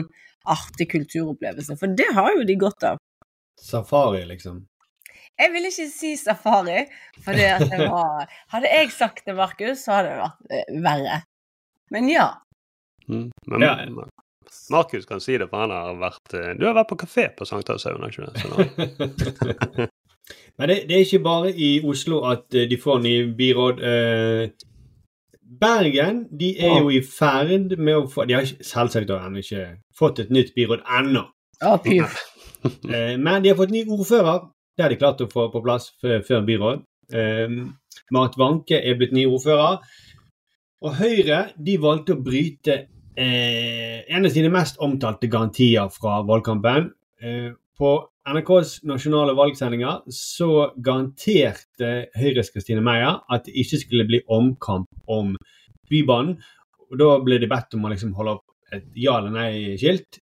artig 0.49 0.89
kulturopplevelse, 0.93 1.75
for 1.79 1.97
det 1.97 2.07
har 2.15 2.31
jo 2.37 2.45
de 2.47 2.59
godt 2.59 2.87
av. 2.93 3.01
Safari, 3.59 4.23
liksom. 4.29 4.63
Jeg 5.39 5.49
vil 5.49 5.65
ikke 5.65 5.87
si 5.89 6.13
safari, 6.19 6.83
for 7.25 7.37
det 7.37 7.47
at 7.55 7.63
det 7.71 7.87
var 7.89 8.29
Hadde 8.53 8.69
jeg 8.69 8.91
sagt 8.93 9.23
det, 9.25 9.33
Markus, 9.37 9.81
så 9.81 9.97
hadde 9.97 10.11
det 10.11 10.19
vært 10.21 10.57
eh, 10.59 10.81
verre. 10.85 11.21
Men 11.93 12.09
ja. 12.11 12.27
Mm. 13.09 13.29
Men 13.49 13.65
Ja. 13.65 13.73
Markus 14.71 15.05
kan 15.05 15.21
si 15.23 15.37
det, 15.37 15.49
for 15.51 15.63
han 15.63 15.73
har 15.73 15.97
vært 15.99 16.35
eh, 16.39 16.53
Du 16.59 16.65
har 16.67 16.77
vært 16.77 16.91
på 16.91 16.99
kafé 17.03 17.27
på 17.37 17.47
Sankthanshaugen, 17.47 18.03
har 18.03 18.13
ikke 18.13 18.25
du 18.25 18.29
det? 18.31 19.89
Men 20.57 20.69
det, 20.69 20.77
det 20.87 20.95
er 20.95 21.05
ikke 21.07 21.23
bare 21.25 21.51
i 21.51 21.71
Oslo 21.83 22.21
at 22.29 22.53
eh, 22.55 22.67
de 22.69 22.77
får 22.79 23.01
ny 23.03 23.15
byråd. 23.37 23.81
Eh, 23.89 24.69
Bergen 25.59 26.23
de 26.39 26.53
er 26.57 26.79
jo 26.81 26.89
i 26.89 27.01
ferd 27.05 27.75
med 27.77 27.97
å 27.97 28.05
få 28.09 28.25
De 28.25 28.33
har 28.37 28.47
selvsagt 28.47 29.11
ennå 29.13 29.41
ikke 29.43 29.65
fått 29.97 30.23
et 30.23 30.31
nytt 30.33 30.53
byråd 30.55 30.85
ennå. 30.99 31.27
Ja. 31.61 31.77
Eh, 32.63 33.17
men 33.19 33.43
de 33.43 33.49
har 33.51 33.57
fått 33.59 33.73
ny 33.75 33.81
ordfører. 33.91 34.45
Det 34.77 34.85
har 34.85 34.93
de 34.93 34.95
klart 34.95 35.19
å 35.19 35.25
få 35.27 35.49
på 35.51 35.59
plass 35.65 35.89
før, 35.99 36.21
før 36.23 36.45
byråd. 36.47 36.85
Eh, 37.11 37.57
Marit 38.15 38.37
Wanke 38.39 38.77
er 38.79 38.95
blitt 38.95 39.11
ny 39.11 39.25
ordfører. 39.27 39.81
Og 40.87 40.95
Høyre 40.95 41.41
de 41.59 41.75
valgte 41.83 42.15
å 42.15 42.21
bryte 42.23 42.77
eh, 43.15 44.03
en 44.15 44.25
av 44.25 44.31
sine 44.33 44.51
mest 44.53 44.79
omtalte 44.83 45.29
garantier 45.31 45.89
fra 45.93 46.21
valgkampen. 46.27 46.91
Eh, 47.21 47.51
på 47.77 47.91
NRKs 48.29 48.83
nasjonale 48.87 49.33
valgsendinger 49.35 50.03
så 50.13 50.69
garanterte 50.77 51.91
Høyres 52.15 52.53
Kristine 52.53 52.83
Meyer 52.85 53.19
at 53.33 53.47
det 53.47 53.55
ikke 53.59 53.81
skulle 53.81 54.07
bli 54.07 54.21
omkamp 54.31 54.87
om 55.11 55.33
Bybanen. 55.91 56.37
Og 56.91 56.99
Da 57.01 57.09
ble 57.25 57.39
de 57.41 57.49
bedt 57.49 57.73
om 57.73 57.85
å 57.85 57.91
liksom 57.91 58.13
holde 58.13 58.37
opp 58.37 58.73
et 58.73 58.85
ja 58.95 59.17
eller 59.17 59.33
nei-skilt. 59.33 60.21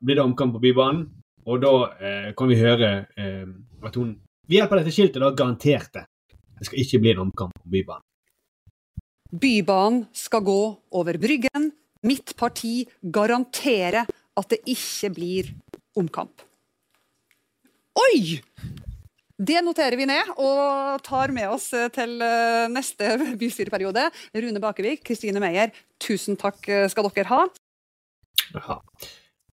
Blir 0.00 0.18
det 0.18 0.24
omkamp 0.24 0.54
på 0.56 0.62
Bybanen? 0.62 1.08
Og 1.48 1.62
da 1.64 1.72
eh, 1.96 2.30
kan 2.36 2.50
vi 2.50 2.60
høre 2.60 2.90
eh, 3.16 3.48
at 3.82 3.96
hun 3.96 4.14
ved 4.46 4.60
hjelp 4.60 4.72
av 4.74 4.80
dette 4.82 4.92
skiltet 4.94 5.22
da 5.22 5.32
garanterte 5.32 6.04
det 6.60 6.68
skal 6.68 6.82
ikke 6.82 7.00
bli 7.00 7.12
en 7.14 7.22
omkamp 7.24 7.54
på 7.56 7.70
Bybanen. 7.72 8.04
Bybanen 9.30 10.02
skal 10.12 10.42
gå 10.44 10.60
over 10.92 11.16
Bryggen. 11.22 11.70
Mitt 12.06 12.32
parti 12.36 12.84
garanterer 13.02 14.08
at 14.08 14.52
det 14.52 14.62
ikke 14.68 15.10
blir 15.16 15.50
omkamp. 15.98 16.44
Oi! 18.00 18.40
Det 19.40 19.60
noterer 19.64 19.96
vi 19.96 20.04
ned 20.08 20.34
og 20.36 21.00
tar 21.04 21.32
med 21.32 21.48
oss 21.48 21.70
eh, 21.72 21.88
til 21.92 22.18
eh, 22.20 22.66
neste 22.72 23.14
bystyreperiode. 23.40 24.10
Rune 24.36 24.60
Bakevik, 24.60 25.00
Kristine 25.06 25.40
Meyer, 25.40 25.72
tusen 26.00 26.36
takk 26.40 26.68
eh, 26.68 26.88
skal 26.92 27.08
dere 27.08 27.30
ha. 27.30 27.40
Aha. 28.60 28.76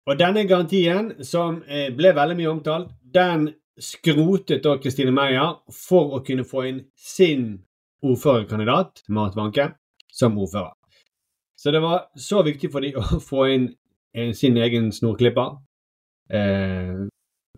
Og 0.07 0.19
denne 0.19 0.45
garantien, 0.47 1.11
som 1.27 1.59
ble 1.67 2.13
veldig 2.15 2.37
mye 2.39 2.51
omtalt, 2.53 2.93
den 3.03 3.49
skrotet 3.75 4.63
da 4.63 4.77
Kristine 4.79 5.11
Meyer 5.11 5.57
for 5.75 6.15
å 6.15 6.21
kunne 6.23 6.47
få 6.47 6.63
inn 6.69 6.79
sin 6.95 7.49
ordførerkandidat, 7.99 9.03
Marit 9.11 9.35
Wanke, 9.35 9.67
som 10.07 10.39
ordfører. 10.39 10.76
Så 11.57 11.73
det 11.73 11.81
var 11.81 12.07
så 12.15 12.43
viktig 12.45 12.69
for 12.73 12.85
dem 12.85 12.99
å 13.01 13.19
få 13.31 13.47
inn 13.55 13.71
sin 14.37 14.57
egen 14.57 14.91
snorklipper 14.95 15.57
eh, 16.33 17.07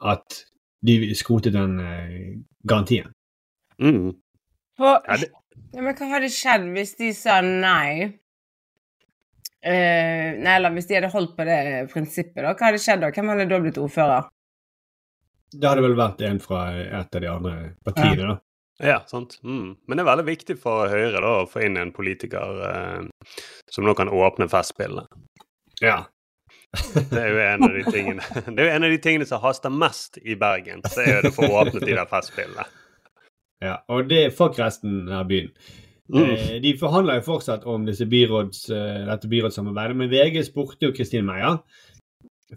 at 0.02 0.40
de 0.86 0.96
skrotet 1.16 1.56
den 1.56 1.78
eh, 1.84 2.40
garantien. 2.68 3.12
Mm. 3.80 4.16
For, 4.80 5.04
Ja, 5.70 5.84
men 5.84 5.94
hva 5.94 6.08
hadde 6.16 6.32
skjedd 6.34 6.66
hvis 6.74 6.96
de 6.98 7.12
sa 7.14 7.40
nei? 7.46 8.10
Eh, 9.60 10.36
nei, 10.40 10.54
eller 10.56 10.72
hvis 10.74 10.88
de 10.90 10.96
hadde 10.98 11.12
holdt 11.14 11.36
på 11.38 11.46
det 11.48 11.60
prinsippet, 11.92 12.42
da. 12.42 12.54
Hva 12.56 12.70
hadde 12.70 12.82
skjedd 12.82 13.04
da? 13.04 13.12
Hvem 13.14 13.32
hadde 13.34 13.48
da 13.52 13.60
blitt 13.62 13.80
ordfører? 13.82 14.30
Det 15.52 15.68
hadde 15.68 15.84
vel 15.84 15.98
vært 16.00 16.24
en 16.26 16.40
fra 16.42 16.62
et 16.80 17.18
av 17.18 17.24
de 17.24 17.30
andre 17.30 17.56
partiene, 17.86 18.32
da. 18.32 18.38
Ja, 18.80 19.02
sant. 19.08 19.40
Mm. 19.44 19.76
Men 19.88 19.98
det 19.98 20.04
er 20.04 20.08
veldig 20.08 20.26
viktig 20.30 20.56
for 20.62 20.88
Høyre 20.92 21.20
da, 21.20 21.34
å 21.42 21.48
få 21.50 21.66
inn 21.68 21.76
en 21.80 21.92
politiker 21.96 22.62
eh, 22.70 23.34
som 23.72 23.84
nå 23.88 23.96
kan 23.98 24.12
åpne 24.12 24.48
Festspillene. 24.52 25.04
Ja. 25.84 26.06
Det 26.70 27.18
er 27.18 27.32
jo 27.34 27.40
en 27.42 27.66
av 27.66 27.74
de 27.74 27.82
tingene 27.90 28.22
Det 28.54 28.62
er 28.62 28.68
jo 28.68 28.74
en 28.76 28.84
av 28.86 28.92
de 28.94 29.00
tingene 29.02 29.26
som 29.26 29.42
haster 29.42 29.74
mest 29.74 30.20
i 30.22 30.38
Bergen. 30.40 30.84
Så 30.88 31.02
er 31.04 31.24
det 31.26 31.34
å 31.34 31.38
få 31.40 31.50
åpnet 31.50 31.84
de 31.84 31.96
der 31.98 32.08
Festspillene. 32.10 32.66
ja. 33.66 33.80
Og 33.92 34.08
det 34.10 34.24
er 34.26 34.36
fuck 34.36 34.60
resten 34.62 35.10
av 35.12 35.28
byen. 35.32 35.52
Mm. 36.10 36.24
Eh, 36.24 36.56
De 36.64 36.74
forhandler 36.80 37.20
jo 37.20 37.28
fortsatt 37.34 37.68
om 37.70 37.86
byråds, 37.86 38.70
eh, 38.74 39.06
dette 39.12 39.30
byrådssamarbeidet, 39.30 39.98
men 39.98 40.10
VG 40.10 40.44
spurte 40.48 40.88
jo 40.88 40.96
Kristine 40.96 41.28
Meyer 41.28 41.60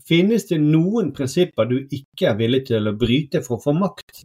Finnes 0.09 0.47
det 0.49 0.57
noen 0.63 1.11
prinsipper 1.13 1.69
du 1.69 1.83
ikke 1.93 2.31
er 2.31 2.39
villig 2.39 2.63
til 2.71 2.89
å 2.89 2.95
bryte 2.97 3.43
for 3.45 3.59
å 3.59 3.65
få 3.67 3.75
makt? 3.77 4.23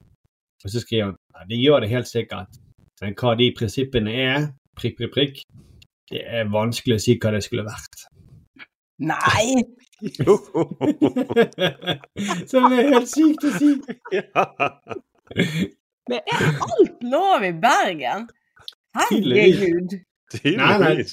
Og 0.63 0.71
så 0.71 0.79
skriver 0.79 1.09
han 1.09 1.16
ja, 1.37 1.45
det 1.49 1.57
gjør 1.61 1.79
det 1.85 1.89
helt 1.93 2.09
sikkert, 2.09 2.51
men 3.01 3.13
hva 3.19 3.31
de 3.37 3.51
prinsippene 3.57 4.11
er, 4.25 4.39
prikk, 4.77 4.95
prikk, 4.99 5.13
prikk, 5.13 5.35
det 6.11 6.21
er 6.25 6.49
vanskelig 6.49 6.95
å 6.97 7.03
si 7.03 7.13
hva 7.21 7.29
det 7.35 7.43
skulle 7.45 7.65
vært. 7.67 7.95
Nei! 9.05 9.47
Som 12.49 12.63
er 12.73 12.89
helt 12.93 13.09
sykt 13.11 13.43
å 13.45 13.47
si. 13.57 13.71
Men 16.07 16.19
er 16.23 16.43
alt 16.63 17.01
lov 17.03 17.43
i 17.43 17.51
Bergen? 17.61 18.27
Herregud. 18.97 19.89
Tydeligvis. 20.31 21.11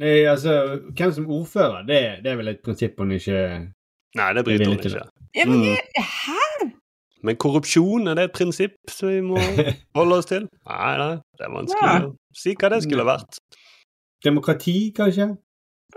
Nei, 0.00 0.18
altså, 0.28 0.52
hvem 0.96 1.12
som 1.16 1.26
ordfører, 1.32 1.82
det, 1.88 2.00
det 2.24 2.30
er 2.32 2.36
vel 2.40 2.48
et 2.52 2.60
prinsipp 2.64 2.94
hun 3.00 3.12
ikke 3.16 3.38
Nei, 4.16 4.28
det 4.36 4.42
bryter 4.46 4.66
hun 4.70 4.78
ikke. 4.80 5.02
Ja, 5.36 5.44
men 5.48 5.58
Mm. 5.60 5.64
hæ? 6.00 6.35
Men 7.24 7.36
korrupsjon, 7.40 8.08
er 8.10 8.14
det 8.18 8.24
et 8.28 8.34
prinsipp 8.36 8.90
som 8.92 9.08
vi 9.08 9.20
må 9.24 9.38
holde 9.98 10.18
oss 10.20 10.28
til? 10.28 10.44
Nei, 10.68 10.92
nei, 11.00 11.14
det 11.38 11.46
er 11.46 11.54
vanskelig 11.54 11.88
Ja. 11.88 11.96
å 12.10 12.36
si 12.36 12.52
hva 12.60 12.70
det 12.74 12.82
skulle 12.84 13.06
vært. 13.08 13.38
Demokrati, 14.24 14.76
kanskje? 14.96 15.30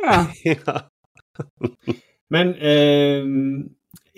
Ja. 0.04 0.22
Ja. 0.54 0.80
Men 2.30 2.52
eh, 2.60 3.24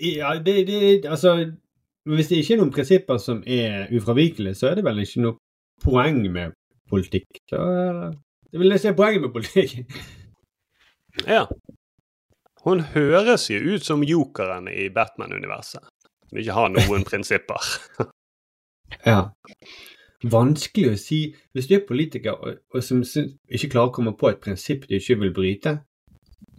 ja, 0.02 0.32
det, 0.42 0.54
det, 0.68 0.80
altså, 1.08 1.36
hvis 2.10 2.28
det 2.32 2.40
ikke 2.42 2.56
er 2.56 2.60
noen 2.60 2.72
prinsipper 2.74 3.20
som 3.22 3.44
er 3.46 3.86
ufravikelige, 3.94 4.56
så 4.58 4.68
er 4.72 4.80
det 4.80 4.84
vel 4.84 4.98
ikke 5.04 5.22
noe 5.22 5.38
poeng 5.84 6.18
med 6.34 6.52
politikk. 6.90 7.38
Så 7.50 7.60
eh, 7.62 8.10
det 8.52 8.60
vil 8.60 8.74
jeg 8.74 8.82
si 8.82 8.90
er 8.90 8.98
poenget 8.98 9.22
med 9.24 9.32
politikk. 9.36 9.94
ja. 11.26 11.46
Hun 12.62 12.78
høres 12.92 13.48
jo 13.50 13.58
ut 13.74 13.82
som 13.86 14.04
jokeren 14.06 14.68
i 14.70 14.84
Batman-universet. 14.94 15.82
Som 16.32 16.40
ikke 16.40 16.56
har 16.56 16.72
noen 16.72 17.04
prinsipper. 17.04 17.60
Ja. 19.08 19.30
Vanskelig 20.28 20.90
å 20.92 20.96
si 21.00 21.18
Hvis 21.56 21.66
du 21.70 21.74
er 21.78 21.86
politiker 21.88 22.34
og, 22.36 22.58
og 22.76 22.82
som 22.84 23.00
ikke 23.02 23.70
klarer 23.72 23.88
å 23.88 23.94
komme 23.96 24.12
på 24.20 24.28
et 24.28 24.40
prinsipp 24.44 24.84
du 24.90 24.98
ikke 24.98 25.16
vil 25.22 25.32
bryte 25.36 25.78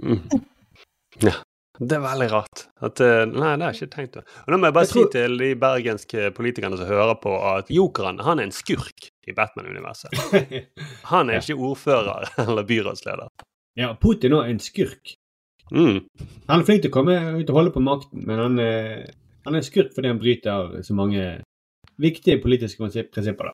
Mm. 0.04 0.18
Ja. 1.22 1.36
Det 1.78 1.96
er 1.96 2.02
veldig 2.02 2.26
rart. 2.32 2.64
At, 2.84 3.00
eh, 3.06 3.22
nei, 3.30 3.52
det 3.56 3.64
har 3.68 3.72
jeg 3.76 3.84
ikke 3.86 3.94
tenkt 3.94 4.16
på. 4.18 4.24
Og 4.26 4.50
Nå 4.52 4.58
må 4.60 4.68
jeg 4.68 4.74
bare 4.76 4.84
Jeg 4.88 4.92
tror- 4.94 5.06
si 5.06 5.12
til 5.14 5.38
de 5.38 5.50
bergenske 5.62 6.32
politikerne 6.36 6.78
som 6.78 6.90
hører 6.90 7.14
på, 7.22 7.32
at 7.54 7.70
jokeren 7.70 8.20
han 8.26 8.40
er 8.42 8.44
en 8.50 8.52
skurk 8.52 9.08
i 9.30 9.32
Batman-universet. 9.38 10.18
Han 11.14 11.30
er 11.30 11.38
Ja. 11.38 11.40
ikke 11.46 11.60
ordfører 11.70 12.34
eller 12.48 12.64
byrådsleder. 12.68 13.30
Ja, 13.78 13.94
Putin 13.94 14.34
er 14.34 14.50
en 14.50 14.60
skurk. 14.60 15.14
Mm. 15.72 16.02
Han 16.50 16.60
er 16.60 16.66
flink 16.66 16.82
til 16.84 16.92
å 16.92 16.98
komme 16.98 17.16
ut 17.40 17.50
og 17.50 17.56
holde 17.56 17.72
på 17.78 17.86
makten, 17.86 18.26
men 18.26 18.40
han, 18.40 18.60
eh, 18.60 19.06
han 19.46 19.56
er 19.60 19.66
skurk 19.66 19.92
fordi 19.96 20.12
han 20.14 20.22
bryter 20.22 20.80
så 20.86 20.96
mange 20.98 21.26
viktige 22.02 22.40
politiske 22.42 22.80
prinsipper. 23.14 23.52
da. 23.52 23.54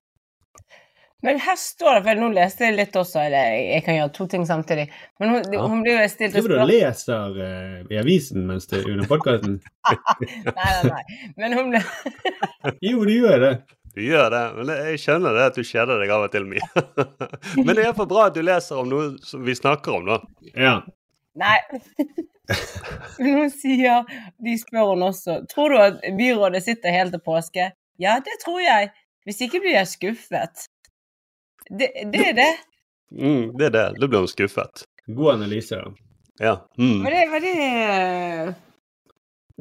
Men 1.22 1.36
her 1.44 1.58
står 1.60 1.98
det, 1.98 2.04
for 2.06 2.20
nå 2.22 2.28
leste 2.32 2.64
jeg 2.64 2.76
litt 2.78 2.94
også, 2.96 3.20
eller 3.26 3.50
jeg 3.60 3.84
kan 3.84 3.98
gjøre 3.98 4.12
to 4.16 4.28
ting 4.32 4.46
samtidig. 4.48 4.86
Men 5.20 5.34
hun, 5.34 5.50
Ja. 5.52 5.66
hun 5.68 5.82
blir 5.84 5.98
jo 6.00 6.06
stilt 6.08 6.38
et 6.40 6.46
du 6.48 6.54
du 6.54 6.62
leser 6.70 7.36
uh, 7.36 7.82
i 7.92 7.98
avisen 8.00 8.46
mens 8.48 8.70
du 8.72 8.78
er 8.78 8.88
under 8.94 9.10
podkasten? 9.10 9.58
Nei, 9.90 10.54
nei, 10.56 10.94
nei. 10.94 11.34
Men 11.36 11.58
hun 11.58 11.74
ble 11.74 11.82
Jo, 12.88 13.04
du 13.04 13.12
gjør 13.12 13.44
det. 13.44 13.52
Du 13.98 14.02
gjør 14.06 14.30
det, 14.32 14.44
men 14.56 14.72
jeg 14.86 15.00
skjønner 15.04 15.36
det 15.36 15.44
at 15.50 15.56
du 15.60 15.64
kjeder 15.68 16.00
deg 16.00 16.12
av 16.16 16.28
og 16.30 16.32
til 16.32 16.46
mye. 16.48 16.68
men 17.66 17.76
det 17.76 17.84
er 17.90 17.96
for 17.98 18.08
bra 18.08 18.30
at 18.30 18.36
du 18.38 18.42
leser 18.46 18.80
om 18.80 18.88
noe 18.88 19.10
som 19.26 19.44
vi 19.44 19.58
snakker 19.60 19.98
om, 20.00 20.06
da. 20.14 20.22
Ja. 20.56 20.76
Nei. 21.36 21.58
Hun 23.20 23.50
sier 23.52 24.08
De 24.42 24.56
spør 24.58 24.94
hun 24.94 25.04
også 25.10 25.42
Tror 25.52 25.74
du 25.74 25.78
at 25.82 26.00
byrådet 26.18 26.64
sitter 26.66 26.96
helt 26.96 27.14
til 27.14 27.22
påske? 27.26 27.70
Ja, 28.00 28.16
det 28.24 28.38
tror 28.46 28.62
jeg. 28.64 28.94
Hvis 29.28 29.42
ikke 29.44 29.60
blir 29.60 29.76
jeg 29.76 29.90
skuffet. 29.92 30.70
Det, 31.68 31.90
det 32.14 32.22
er 32.30 32.38
det. 32.38 32.54
Mm, 33.12 33.58
det 33.60 33.66
er 33.68 33.74
det. 33.76 33.84
Da 34.00 34.08
blir 34.08 34.24
hun 34.24 34.32
skuffet. 34.32 34.86
God 35.12 35.34
analyse. 35.34 35.82
Ja. 36.40 36.56
Mm. 36.80 37.04
Var 37.04 37.12
det, 37.12 37.26
var 37.32 37.40
det 37.44 38.56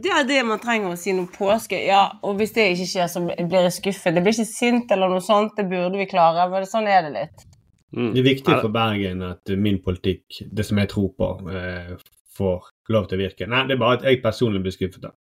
Det 0.03 0.11
er 0.15 0.29
det 0.29 0.43
man 0.47 0.63
trenger 0.63 0.95
å 0.95 0.99
si 1.01 1.11
noe 1.17 1.27
påske 1.35 1.81
Ja, 1.89 2.05
og 2.23 2.39
hvis 2.39 2.55
det 2.55 2.69
ikke 2.77 2.87
skjer, 2.93 3.09
så 3.11 3.25
blir 3.27 3.67
jeg 3.67 3.77
skuffet. 3.81 4.15
Det 4.15 4.23
blir 4.23 4.37
ikke 4.37 4.53
sint 4.53 4.95
eller 4.95 5.11
noe 5.11 5.25
sånt, 5.25 5.57
det 5.59 5.67
burde 5.67 5.99
vi 5.99 6.07
klare, 6.07 6.47
men 6.53 6.69
sånn 6.71 6.87
er 6.87 7.09
det 7.09 7.15
litt. 7.17 7.49
Mm. 7.97 8.13
Det 8.13 8.21
er 8.21 8.29
viktig 8.29 8.55
for 8.61 8.71
Bergen 8.71 9.25
at 9.25 9.51
min 9.59 9.81
politikk, 9.83 10.43
det 10.53 10.67
som 10.69 10.79
jeg 10.79 10.93
tror 10.93 11.11
på, 11.19 11.29
eh, 11.51 11.97
får 12.39 12.69
lov 12.95 13.09
til 13.09 13.19
å 13.19 13.23
virke. 13.27 13.49
Nei, 13.51 13.65
det 13.69 13.77
er 13.77 13.83
bare 13.83 13.99
at 14.01 14.07
jeg 14.09 14.23
personlig 14.25 14.63
blir 14.65 14.75
skuffet. 14.75 15.03
da. 15.05 15.15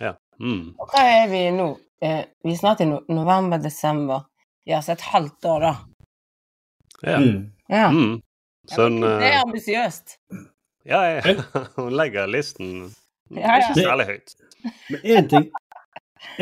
Ja. 0.00 0.14
Mm. 0.40 0.74
Hva 0.80 1.04
er 1.22 1.28
vi 1.30 1.42
nå? 1.56 1.68
Eh, 2.04 2.24
vi 2.44 2.52
er 2.52 2.58
snart 2.60 2.82
i 2.84 2.88
no 2.88 3.00
november-desember. 3.08 4.26
Ja, 4.68 4.82
så 4.82 4.96
et 4.96 5.04
halvt 5.12 5.46
år, 5.48 5.68
da. 5.68 5.74
Ja. 7.02 7.18
Mm. 7.22 7.44
Ja. 7.72 7.88
Mm. 7.92 8.16
Sånn 8.72 8.98
det 9.02 9.12
er 9.20 9.36
eh, 9.36 9.44
ambisiøst. 9.44 10.16
Ja, 10.86 11.02
ja. 11.16 11.36
hun 11.78 11.94
legger 11.94 12.28
listen 12.30 12.90
Ja, 13.30 13.56
ja. 13.56 13.62
ikke 13.62 13.86
særlig 13.86 14.06
høyt. 14.10 14.34
Men 14.90 15.06
én 15.16 15.30
ting, 15.30 15.48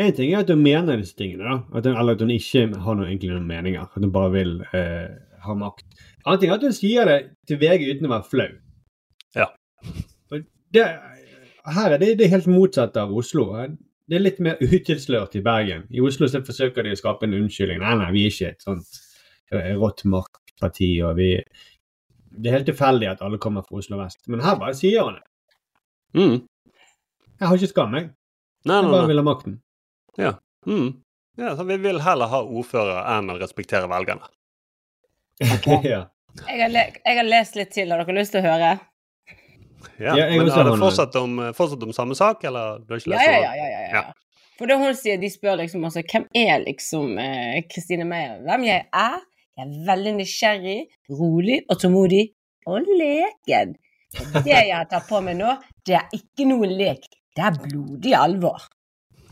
en 0.01 0.11
ting 0.17 0.33
er 0.33 0.43
at 0.43 0.51
hun 0.53 0.61
mener 0.65 0.99
disse 1.01 1.17
tingene, 1.17 1.45
da. 1.45 1.77
At 1.77 1.87
hun, 1.87 1.97
eller 1.97 2.17
at 2.17 2.25
hun 2.25 2.33
ikke 2.33 2.67
har 2.73 2.97
noen, 2.97 3.07
egentlig 3.09 3.31
noen 3.33 3.47
meninger. 3.49 3.87
At 3.87 4.01
hun 4.01 4.13
bare 4.13 4.33
vil 4.35 4.55
eh, 4.73 5.15
ha 5.45 5.57
makt. 5.57 5.85
Annen 6.25 6.41
ting 6.41 6.51
er 6.51 6.59
at 6.59 6.65
hun 6.65 6.75
sier 6.75 7.09
det 7.09 7.19
til 7.49 7.61
VG 7.61 7.87
uten 7.91 8.09
å 8.09 8.15
være 8.15 8.29
flau. 8.31 8.51
Ja. 10.73 10.85
Det, 10.85 10.85
her 11.75 11.95
er 11.95 12.01
det, 12.01 12.15
det 12.19 12.27
er 12.27 12.35
helt 12.35 12.49
motsatt 12.51 12.97
av 13.01 13.13
Oslo. 13.15 13.47
Det 14.05 14.17
er 14.17 14.23
litt 14.23 14.41
mer 14.43 14.59
utilslørt 14.61 15.37
i 15.37 15.43
Bergen. 15.45 15.85
I 15.89 16.01
Oslo 16.05 16.29
så 16.29 16.43
forsøker 16.45 16.85
de 16.85 16.93
å 16.93 16.99
skape 16.99 17.25
en 17.25 17.37
unnskyldning. 17.39 17.81
Nei, 17.81 17.95
nei, 18.01 18.09
vi 18.13 18.25
er 18.25 18.33
ikke 18.33 18.51
et 18.53 18.65
sånt 18.65 18.99
eh, 19.53 19.71
rått 19.79 20.05
maktparti, 20.09 20.91
og 21.05 21.15
vi 21.19 21.29
Det 22.35 22.51
er 22.51 22.57
helt 22.57 22.67
tilfeldig 22.67 23.07
at 23.07 23.23
alle 23.23 23.39
kommer 23.39 23.63
fra 23.63 23.79
Oslo 23.79 23.97
vest. 23.97 24.21
Men 24.27 24.43
her 24.43 24.59
bare 24.59 24.75
sier 24.77 25.07
han 25.07 25.17
det. 25.17 25.25
Mm. 26.19 26.37
Jeg 27.39 27.47
har 27.47 27.57
ikke 27.57 27.71
skam, 27.71 27.95
jeg. 27.95 28.11
Nei, 28.65 28.75
Jeg 28.75 28.85
nei, 28.85 28.91
bare 28.91 29.07
vil 29.09 29.21
ha 29.21 29.25
makten. 29.25 29.59
Mm. 30.65 30.89
Ja, 31.37 31.55
så 31.55 31.63
vi 31.63 31.77
vil 31.77 32.01
heller 32.01 32.31
ha 32.31 32.41
ordfører 32.43 33.01
enn 33.17 33.31
å 33.31 33.37
respektere 33.39 33.89
velgerne. 33.91 34.27
ja. 35.93 36.05
Jeg 36.45 36.59
har, 36.61 36.71
le 36.71 36.83
jeg 36.99 37.17
har 37.17 37.27
lest 37.27 37.55
litt 37.55 37.71
til. 37.75 37.91
Har 37.91 38.03
dere 38.03 38.17
lyst 38.19 38.35
til 38.35 38.43
å 38.43 38.49
høre? 38.49 38.75
Ja, 39.99 40.15
Ja, 40.17 40.27
Men 40.37 40.49
har 40.49 40.63
det 40.69 40.77
fortsatt 40.79 41.15
om, 41.19 41.39
fortsatt 41.55 41.83
om 41.83 41.93
samme 41.93 42.15
sak, 42.15 42.43
eller 42.43 42.79
du 42.83 42.93
har 42.93 42.97
ikke 43.01 43.11
Ja, 43.11 43.17
lest 43.17 43.27
ja, 43.27 43.31
ja. 43.41 43.53
ja, 43.55 43.67
ja, 43.69 43.81
ja. 43.95 44.03
For 44.57 44.65
det 44.71 44.77
hun 44.79 44.95
sier, 44.95 45.17
de 45.19 45.29
spør 45.29 45.55
liksom 45.59 45.83
altså, 45.83 46.01
hvem 46.11 46.25
er 46.35 46.59
liksom 46.63 47.15
Kristine 47.17 47.63
Kristine 47.73 48.05
Meyer? 48.07 48.37
Hvem 48.45 48.63
jeg 48.69 48.85
er? 48.93 49.17
Jeg 49.55 49.63
er 49.65 49.69
veldig 49.87 50.13
nysgjerrig, 50.17 50.79
rolig 51.15 51.57
og 51.69 51.79
tålmodig. 51.79 52.23
Og 52.67 52.81
leken. 52.99 53.75
Det 54.43 54.61
jeg 54.71 54.87
tar 54.89 55.03
på 55.09 55.19
meg 55.21 55.35
nå, 55.37 55.51
det 55.85 55.95
er 55.99 56.07
ikke 56.15 56.45
noe 56.49 56.65
lek. 56.71 57.03
Det 57.35 57.43
er 57.43 57.51
blodig 57.61 58.13
alvor. 58.17 58.59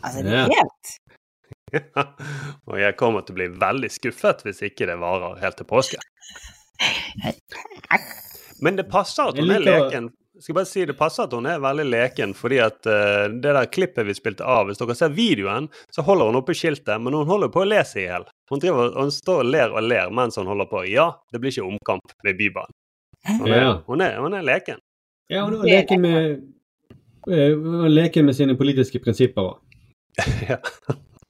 Altså, 0.04 0.22
det 0.24 0.32
er 0.34 0.38
Ja. 0.38 0.46
helt 0.60 1.00
og 2.70 2.76
jeg 2.78 2.94
kommer 3.00 3.22
til 3.26 3.34
å 3.34 3.36
bli 3.40 3.48
veldig 3.58 3.90
skuffet 3.90 4.44
hvis 4.46 4.60
ikke 4.68 4.86
det 4.86 5.00
varer 5.02 5.40
helt 5.42 5.58
til 5.58 5.66
påske. 5.66 5.98
Men 8.64 8.78
det 8.78 8.86
passer 8.92 9.32
at 9.32 9.40
hun 9.40 9.52
er 9.52 9.60
leken. 9.64 10.10
Skal 10.44 10.58
bare 10.58 10.68
si 10.68 10.84
Det 10.84 10.96
passer 11.00 11.24
at 11.24 11.34
hun 11.36 11.46
er 11.48 11.62
veldig 11.64 11.86
leken, 11.88 12.34
fordi 12.36 12.60
at 12.60 12.84
uh, 12.90 13.32
det 13.32 13.54
der 13.56 13.70
klippet 13.72 14.08
vi 14.08 14.16
spilte 14.18 14.44
av 14.44 14.68
Hvis 14.68 14.82
dere 14.82 14.96
ser 15.00 15.14
videoen, 15.16 15.70
så 15.94 16.04
holder 16.04 16.32
hun 16.32 16.40
oppe 16.42 16.56
skiltet, 16.58 17.00
men 17.00 17.16
hun 17.16 17.30
holder 17.30 17.52
på 17.54 17.64
å 17.64 17.68
le 17.70 17.80
seg 17.88 18.04
i 18.04 18.08
hjel. 18.10 18.28
Hun, 18.52 18.66
hun 18.98 19.14
står 19.14 19.46
og 19.46 19.52
ler 19.54 19.72
og 19.72 19.88
ler 19.88 20.12
mens 20.12 20.36
hun 20.40 20.50
holder 20.52 20.68
på. 20.68 20.84
Ja, 20.92 21.14
det 21.32 21.40
blir 21.40 21.54
ikke 21.54 21.70
omkamp 21.70 22.18
ved 22.28 22.40
Bybanen. 22.42 22.76
Hun 23.24 23.48
Ja. 23.48 23.70
hun 23.88 24.02
hun 24.04 24.34
er 24.36 24.44
leken. 24.44 24.84
Ja, 25.32 25.46
hun 25.46 25.56
er 25.62 25.64
leken 25.64 26.02
med 26.04 26.44
eh, 27.32 27.56
og 27.56 27.88
leke 27.90 28.24
med 28.24 28.36
sine 28.36 28.58
politiske 28.60 29.00
prinsipper 29.00 29.54
òg. 29.54 29.80
ja. 30.50 30.60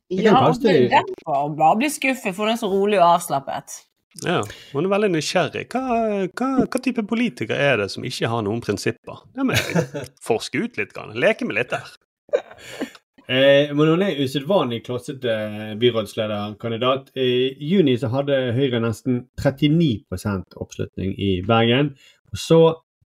Ja, 0.10 0.42
men 0.50 0.90
derfor 0.90 1.54
bare 1.58 1.78
bli 1.78 1.90
skuffet, 1.90 2.34
for 2.36 2.46
hun 2.46 2.54
er 2.54 2.60
så 2.60 2.70
rolig 2.70 3.00
og 3.00 3.16
avslappet. 3.16 3.84
Ja. 4.22 4.40
Hun 4.74 4.86
er 4.86 4.92
veldig 4.94 5.10
nysgjerrig. 5.16 5.66
Hva, 5.74 5.84
hva, 6.30 6.50
hva 6.66 6.82
type 6.86 7.06
politiker 7.10 7.58
er 7.58 7.80
det 7.82 7.90
som 7.94 8.06
ikke 8.06 8.30
har 8.30 8.44
noen 8.46 8.62
prinsipper? 8.64 9.24
Det 9.34 9.46
må 9.48 9.58
jeg 9.58 9.86
forske 10.28 10.62
ut 10.62 10.78
litt. 10.78 10.94
Grann. 10.94 11.16
Leke 11.18 11.48
med 11.50 11.58
litt 11.58 11.74
der. 11.74 11.96
Eh, 13.24 13.72
men 13.72 13.88
hun 13.88 14.04
er 14.04 14.20
usedvanlig 14.20 14.84
klossete 14.86 15.34
byrådslederkandidat. 15.82 17.14
I 17.18 17.56
juni 17.72 17.96
så 17.98 18.12
hadde 18.14 18.54
Høyre 18.58 18.84
nesten 18.84 19.24
39% 19.42 20.58
oppslutning 20.62 21.16
i 21.18 21.38
Bergen. 21.48 21.94
Og 22.34 22.42
så 22.42 22.62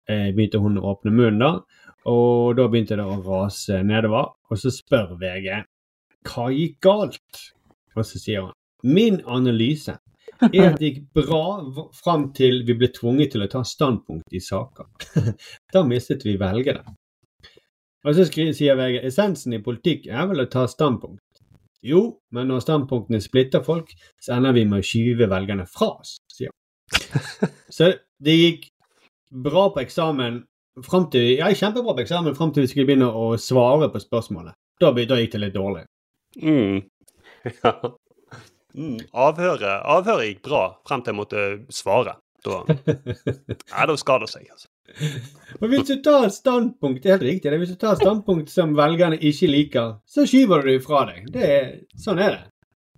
eh, 0.10 0.34
begynte 0.34 0.62
hun 0.64 0.82
å 0.82 0.90
åpne 0.92 1.14
munnen, 1.14 1.44
da. 1.44 1.54
Og 2.08 2.56
da 2.58 2.68
begynte 2.72 2.98
det 3.00 3.06
å 3.06 3.20
rase 3.24 3.82
nedover. 3.86 4.34
Og 4.50 4.60
så 4.60 4.74
spør 4.74 5.16
VG 5.22 5.64
hva 6.28 6.50
gikk 6.52 6.82
galt? 6.84 7.44
Og 7.96 8.04
så 8.06 8.20
sier 8.20 8.48
hun 8.48 8.56
min 8.88 9.22
analyse 9.26 9.96
er 10.48 10.68
at 10.70 10.80
det 10.80 10.92
gikk 10.92 11.04
bra 11.18 11.44
fram 11.96 12.30
til 12.38 12.64
vi 12.68 12.76
ble 12.78 12.90
tvunget 12.94 13.34
til 13.34 13.46
å 13.46 13.52
ta 13.52 13.64
standpunkt 13.68 14.34
i 14.34 14.42
saker. 14.44 14.90
da 15.74 15.84
mistet 15.88 16.26
vi 16.28 16.38
velgere. 16.40 16.84
Og 18.08 18.16
så 18.16 18.28
sier 18.30 18.78
VG 18.80 19.02
essensen 19.10 19.58
i 19.58 19.64
politikk 19.64 20.08
er 20.08 20.30
vel 20.30 20.46
å 20.46 20.50
ta 20.52 20.68
standpunkt. 20.70 21.24
Jo, 21.86 22.02
men 22.34 22.50
når 22.50 22.64
standpunktene 22.64 23.20
splitter 23.22 23.64
folk, 23.64 23.92
så 24.24 24.38
ender 24.38 24.56
vi 24.56 24.66
med 24.68 24.82
å 24.82 24.86
skyve 24.86 25.28
velgerne 25.30 25.68
fra 25.70 25.92
oss, 26.00 26.18
sier 26.34 26.52
han. 26.52 26.56
Så 27.78 27.92
det 28.24 28.36
gikk 28.38 28.70
bra 29.44 29.68
på 29.76 29.84
eksamen 29.84 30.42
fram 30.88 31.10
til 31.12 31.36
Ja, 31.36 31.50
kjempebra 31.52 31.96
på 31.98 32.04
eksamen 32.06 32.36
fram 32.38 32.54
til 32.54 32.64
vi 32.64 32.72
skulle 32.72 32.88
begynne 32.88 33.10
å 33.12 33.30
svare 33.42 33.90
på 33.94 34.02
spørsmålet. 34.02 34.56
Da, 34.82 34.92
da 34.94 35.20
gikk 35.20 35.34
det 35.36 35.42
litt 35.42 35.56
dårlig. 35.58 35.86
Mm. 36.42 36.84
Ja. 37.62 37.74
Mm. 38.78 38.98
Avhøret, 39.18 39.82
avhøret 39.90 40.28
gikk 40.32 40.42
bra 40.46 40.64
frem 40.88 41.02
til 41.04 41.14
jeg 41.14 41.18
måtte 41.18 41.46
svare. 41.74 42.18
Da, 42.46 42.60
ja, 43.74 43.86
da 43.90 43.96
skal 43.98 44.22
det 44.24 44.30
seg, 44.32 44.46
altså. 44.54 44.70
Og 45.58 45.66
hvis 45.72 45.88
du 45.90 45.96
tar 46.06 46.28
et 46.28 46.36
standpunkt 46.36 47.02
det 47.04 47.10
er 47.10 47.16
helt 47.18 47.26
riktig, 47.26 47.50
er 47.52 47.60
hvis 47.60 47.74
du 47.74 47.80
tar 47.82 47.96
et 47.98 48.04
standpunkt 48.06 48.52
som 48.54 48.76
velgerne 48.78 49.18
ikke 49.20 49.50
liker, 49.50 49.96
så 50.08 50.24
skyver 50.30 50.62
du 50.64 50.70
det 50.70 50.84
fra 50.86 51.02
deg. 51.10 51.26
Det 51.34 51.48
er, 51.58 51.66
sånn 52.00 52.22
er 52.24 52.38
det. 52.38 52.44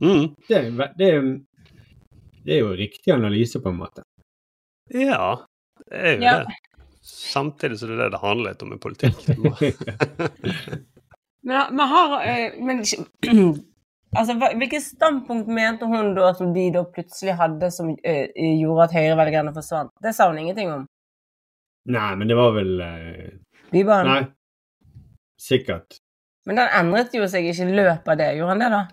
Mm. 0.04 0.26
Det 0.48 0.60
er, 0.60 0.92
det, 1.00 1.10
er, 1.16 1.32
det 2.46 2.58
er 2.58 2.62
jo 2.62 2.76
riktig 2.78 3.16
analyse, 3.16 3.64
på 3.64 3.72
en 3.72 3.80
måte. 3.80 4.04
Ja, 4.94 5.40
det 5.88 6.04
er 6.04 6.18
jo 6.20 6.28
Ja. 6.28 6.36
det. 6.44 6.60
Samtidig 7.10 7.80
så 7.80 7.88
er 7.88 7.96
det 7.96 8.04
det 8.04 8.12
det 8.14 8.20
handler 8.22 8.52
litt 8.52 8.64
om 8.68 8.74
i 8.76 8.78
politikk. 8.84 9.18
Men, 11.42 11.76
men 11.76 11.88
har 11.88 12.24
eh, 12.28 12.58
men, 12.60 12.82
altså, 14.18 14.36
Hvilket 14.40 14.86
standpunkt 14.86 15.52
mente 15.52 15.90
hun 15.90 16.14
da 16.18 16.32
som 16.38 16.54
de 16.56 16.70
da 16.74 16.84
plutselig 16.88 17.36
hadde 17.40 17.72
som 17.74 17.92
uh, 17.92 18.26
gjorde 18.36 18.88
at 18.88 18.98
høyrevelgerne 18.98 19.54
forsvant? 19.56 19.94
Det 20.04 20.16
sa 20.16 20.30
hun 20.32 20.42
ingenting 20.42 20.74
om. 20.74 20.88
Nei, 21.90 22.12
men 22.20 22.30
det 22.30 22.38
var 22.38 22.54
vel 22.58 22.76
uh... 22.82 23.30
Bybanen. 23.74 24.12
Nei. 24.12 25.00
Sikkert. 25.40 26.02
Men 26.50 26.60
den 26.60 26.74
endret 26.80 27.14
jo 27.16 27.28
seg 27.30 27.46
ikke 27.48 27.70
i 27.70 27.78
løpet 27.78 28.12
av 28.12 28.20
det. 28.20 28.34
Gjorde 28.38 28.56
han 28.56 28.64
det, 28.64 28.70
da? 28.74 28.84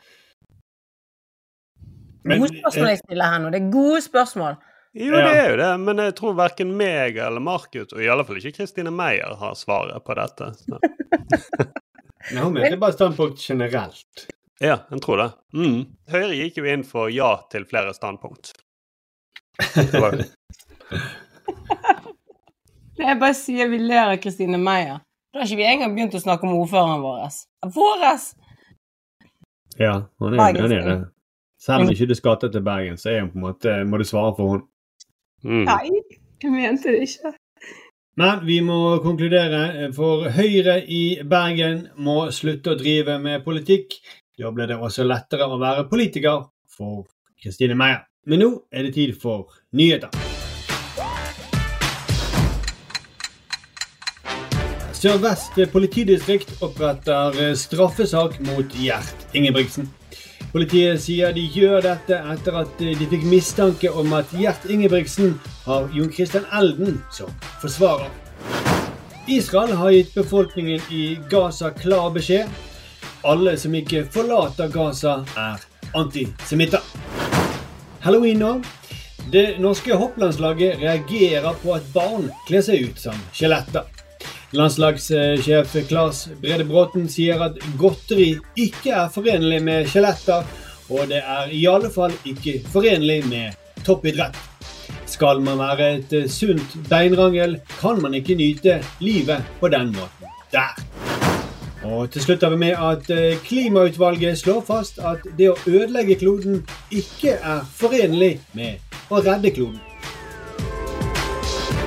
Men, 2.26 2.42
Gode 2.42 2.58
spørsmål 2.58 2.88
jeg 2.90 3.02
stiller 3.04 3.32
her 3.32 3.42
nå. 3.42 3.50
Det 3.54 3.60
er 3.60 3.68
gode 3.72 4.00
spørsmål. 4.02 4.56
Jo, 4.96 5.12
det 5.12 5.32
er 5.36 5.50
jo 5.50 5.56
det, 5.60 5.72
men 5.84 6.00
jeg 6.00 6.14
tror 6.16 6.36
verken 6.38 6.70
meg 6.78 7.18
eller 7.20 7.42
Markus, 7.44 7.90
og 7.92 8.00
i 8.00 8.08
alle 8.08 8.24
fall 8.24 8.38
ikke 8.40 8.62
Kristine 8.62 8.92
Meyer, 8.94 9.34
har 9.36 9.52
svaret 9.58 10.04
på 10.06 10.16
dette. 10.16 10.48
Nei, 12.32 12.40
hun 12.40 12.54
mente 12.56 12.78
bare 12.80 12.96
standpunkt 12.96 13.42
generelt. 13.44 14.24
Ja, 14.62 14.78
jeg 14.90 15.02
tror 15.04 15.20
det. 15.20 15.28
Mm. 15.56 15.80
Høyre 16.08 16.36
gikk 16.38 16.60
jo 16.60 16.68
inn 16.70 16.84
for 16.86 17.10
ja 17.12 17.34
til 17.52 17.66
flere 17.68 17.92
standpunkt. 17.96 18.54
Det 19.60 19.86
er 19.86 20.00
bare 20.00 20.24
Jeg 22.96 23.18
bare 23.20 23.36
sier 23.36 23.68
vi 23.68 23.78
ler 23.82 24.14
av 24.14 24.16
Kristine 24.22 24.56
Meyer. 24.60 25.02
Da 25.32 25.42
har 25.42 25.50
ikke 25.50 25.60
vi 25.60 25.68
engang 25.68 25.92
begynt 25.92 26.16
å 26.16 26.22
snakke 26.22 26.48
om 26.48 26.54
ordføreren 26.56 27.02
vår. 27.04 27.26
Våres! 27.74 28.30
Ja, 29.76 30.06
han 30.22 30.36
er, 30.38 30.60
han 30.62 30.72
er 30.72 30.86
det. 30.86 30.96
Selv 31.60 31.84
om 31.84 31.92
ikke 31.92 32.08
du 32.08 32.14
skal 32.16 32.38
til 32.40 32.62
Bergen, 32.64 32.96
så 32.96 33.10
er 33.12 33.20
hun 33.20 33.32
på 33.34 33.36
en 33.40 33.44
måte, 33.44 33.74
må 33.84 34.00
du 34.00 34.06
svare 34.08 34.32
for 34.38 34.54
henne. 34.54 34.68
Mm. 35.44 35.66
Nei, 35.68 35.90
jeg 36.42 36.52
mente 36.54 36.94
det 36.94 37.02
ikke. 37.04 37.34
Men 38.16 38.40
vi 38.48 38.62
må 38.64 38.78
konkludere, 39.04 39.90
for 39.94 40.30
Høyre 40.32 40.78
i 40.88 41.20
Bergen 41.28 41.90
må 42.00 42.30
slutte 42.32 42.72
å 42.72 42.78
drive 42.80 43.18
med 43.20 43.44
politikk. 43.44 43.98
Da 44.36 44.50
blir 44.52 44.66
det 44.68 44.76
også 44.76 45.04
lettere 45.06 45.46
å 45.48 45.56
være 45.56 45.86
politiker 45.88 46.42
for 46.68 47.06
Kristine 47.40 47.72
Meyer. 47.72 48.02
Men 48.28 48.42
nå 48.42 48.48
er 48.68 48.84
det 48.84 48.90
tid 48.92 49.14
for 49.16 49.54
nyheter. 49.72 50.12
Sør-Vest 54.96 55.56
politidistrikt 55.72 56.52
oppretter 56.60 57.54
straffesak 57.56 58.36
mot 58.44 58.76
Gjert 58.76 59.24
Ingebrigtsen. 59.32 59.88
Politiet 60.52 61.00
sier 61.00 61.32
de 61.32 61.46
gjør 61.56 61.80
dette 61.88 62.20
etter 62.34 62.60
at 62.60 62.76
de 62.76 63.08
fikk 63.08 63.24
mistanke 63.32 63.88
om 63.88 64.12
at 64.20 64.36
Gjert 64.36 64.68
Ingebrigtsen 64.68 65.38
har 65.64 65.88
Jon 65.96 66.12
Christian 66.12 66.44
Elden 66.52 67.00
som 67.08 67.32
forsvarer. 67.64 68.12
Israel 69.32 69.72
har 69.80 69.96
gitt 69.96 70.12
befolkningen 70.14 70.92
i 70.92 71.04
Gaza 71.32 71.72
klar 71.72 72.12
beskjed. 72.12 72.52
Alle 73.26 73.56
som 73.58 73.74
ikke 73.74 74.04
forlater 74.14 74.68
Gaza, 74.70 75.16
er 75.34 75.62
antisemitter. 75.98 76.82
Halloween 78.04 78.38
nå. 78.38 78.52
Det 79.32 79.56
norske 79.58 79.96
hopplandslaget 79.98 80.78
reagerer 80.78 81.56
på 81.62 81.74
at 81.74 81.88
barn 81.94 82.28
kler 82.46 82.62
seg 82.62 82.84
ut 82.86 83.00
som 83.02 83.18
skjeletter. 83.34 83.88
Landslagssjef 84.54 85.74
Claes 85.88 86.20
Brede 86.38 86.68
Bråten 86.68 87.08
sier 87.10 87.42
at 87.48 87.58
godteri 87.80 88.36
ikke 88.54 88.94
er 88.94 89.10
forenlig 89.10 89.58
med 89.66 89.90
skjeletter, 89.90 90.46
og 90.86 91.10
det 91.10 91.24
er 91.24 91.50
i 91.50 91.64
alle 91.66 91.90
fall 91.90 92.14
ikke 92.30 92.60
forenlig 92.70 93.24
med 93.26 93.82
toppidrett. 93.82 94.38
Skal 95.10 95.42
man 95.42 95.58
være 95.58 95.90
et 95.96 96.16
sunt 96.30 96.78
beinrangel, 96.86 97.58
kan 97.80 97.98
man 98.02 98.14
ikke 98.14 98.38
nyte 98.38 98.78
livet 99.02 99.42
på 99.58 99.74
den 99.74 99.90
måten 99.98 100.34
der. 100.54 101.15
Og 101.86 102.10
til 102.10 102.22
slutt 102.22 102.42
har 102.42 102.50
vi 102.50 102.56
med 102.56 102.74
at 102.82 103.10
eh, 103.10 103.38
Klimautvalget 103.44 104.38
slår 104.38 104.62
fast 104.66 104.98
at 104.98 105.22
det 105.38 105.50
å 105.52 105.58
ødelegge 105.68 106.16
kloden 106.18 106.64
ikke 106.90 107.36
er 107.36 107.62
forenlig 107.78 108.40
med 108.58 108.82
å 109.10 109.20
redde 109.22 109.52
kloden. 109.54 109.78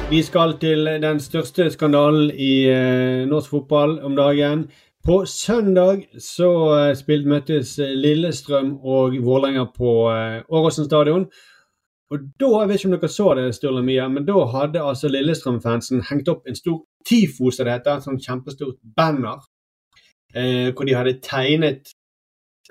Vi 0.09 0.21
skal 0.23 0.55
til 0.61 0.87
den 1.03 1.19
største 1.19 1.67
skandalen 1.73 2.31
i 2.31 2.53
eh, 2.71 3.27
norsk 3.27 3.51
fotball 3.51 3.99
om 4.05 4.15
dagen. 4.15 4.69
På 5.05 5.25
søndag 5.25 6.07
så 6.19 6.49
spilte 6.71 7.03
spilt 7.03 7.27
møttes 7.27 7.75
Lillestrøm 7.77 8.77
og 8.83 9.19
Vålerenga 9.23 9.67
på 9.75 9.93
eh, 10.13 10.41
Åråsen 10.47 10.87
stadion. 10.87 11.27
Og 12.09 12.19
da, 12.39 12.47
Jeg 12.61 12.69
vet 12.69 12.79
ikke 12.79 12.89
om 12.89 12.97
dere 12.97 13.13
så 13.13 13.33
det, 13.37 13.55
Sturle 13.55 13.83
Mia, 13.85 14.07
men 14.07 14.25
da 14.25 14.45
hadde 14.49 14.81
altså 14.81 15.11
Lillestrøm-fansen 15.11 16.07
hengt 16.09 16.29
opp 16.31 16.47
en 16.47 16.57
stor 16.57 16.81
tifo, 17.05 17.51
som 17.51 17.67
det 17.67 17.75
heter. 17.77 17.99
En 17.99 18.05
sånn 18.07 18.21
kjempestort 18.23 18.79
banner. 18.97 19.43
Eh, 20.35 20.69
hvor 20.75 20.85
de 20.85 20.93
hadde 20.93 21.19
tegnet 21.25 21.93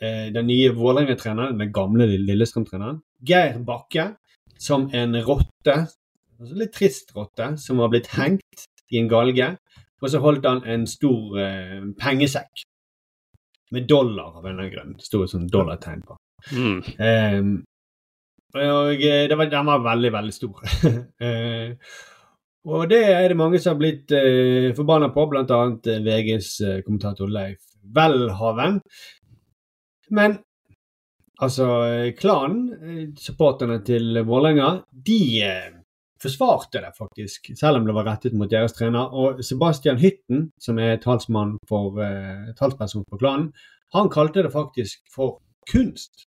eh, 0.02 0.28
den 0.34 0.46
nye 0.46 0.70
Vålerenga-treneren, 0.76 1.58
den 1.58 1.72
gamle 1.74 2.06
Lillestrøm-treneren, 2.06 3.00
Geir 3.26 3.58
Bakke, 3.66 4.12
som 4.58 4.88
en 4.94 5.16
rotte 5.26 5.74
altså 6.38 6.58
litt 6.58 6.74
trist 6.74 7.14
rotte 7.16 7.52
som 7.58 7.82
var 7.82 7.90
blitt 7.92 8.10
hengt 8.14 8.66
i 8.92 9.00
en 9.00 9.10
galge. 9.10 9.52
Og 9.98 10.12
så 10.12 10.20
holdt 10.22 10.46
han 10.46 10.62
en 10.70 10.86
stor 10.86 11.38
eh, 11.42 11.80
pengesekk 11.98 12.62
med 13.74 13.88
dollar 13.90 14.38
av 14.38 14.46
en 14.46 14.52
eller 14.52 14.62
annen 14.62 14.74
grunn. 14.74 14.94
Det 14.98 15.08
sto 15.08 15.24
et 15.24 15.32
sånt 15.32 15.50
dollartegn 15.52 16.04
på. 16.06 16.18
Mm. 16.54 16.78
Eh, 17.08 17.48
og 18.62 19.02
eh, 19.02 19.24
det 19.28 19.36
var, 19.36 19.50
den 19.50 19.66
var 19.66 19.82
veldig, 19.84 20.12
veldig 20.14 20.36
stor. 20.36 20.62
eh, 21.26 21.74
og 22.68 22.90
det 22.90 23.00
er 23.09 23.31
det 23.31 23.38
mange 23.38 23.61
som 23.62 23.74
har 23.74 23.81
blitt 23.81 24.12
eh, 24.12 24.68
forbanna 24.76 25.09
på, 25.14 25.24
bl.a. 25.31 25.61
Eh, 25.88 26.02
VGs 26.04 26.50
eh, 26.61 26.76
kommentator 26.85 27.31
Leif 27.33 27.62
Welhaven. 27.96 28.81
Men 30.12 30.38
altså, 31.40 31.68
eh, 31.88 32.12
klanen, 32.18 33.14
supporterne 33.16 33.81
til 33.87 34.20
Vålerenga, 34.28 34.70
de 34.92 35.20
eh, 35.46 35.78
forsvarte 36.22 36.83
det 36.85 36.92
faktisk, 36.98 37.52
selv 37.57 37.81
om 37.81 37.88
det 37.88 37.96
var 37.96 38.09
rettet 38.11 38.37
mot 38.37 38.50
deres 38.50 38.76
trener. 38.76 39.12
Og 39.16 39.42
Sebastian 39.44 40.00
Hytten, 40.02 40.48
som 40.61 40.78
er 40.83 41.00
talsmann 41.02 41.57
for, 41.68 42.00
eh, 42.04 42.52
talsperson 42.59 43.07
for 43.09 43.20
klanen, 43.22 43.52
han 43.94 44.11
kalte 44.12 44.44
det 44.44 44.52
faktisk 44.52 45.00
for 45.14 45.38
kunst. 45.70 46.27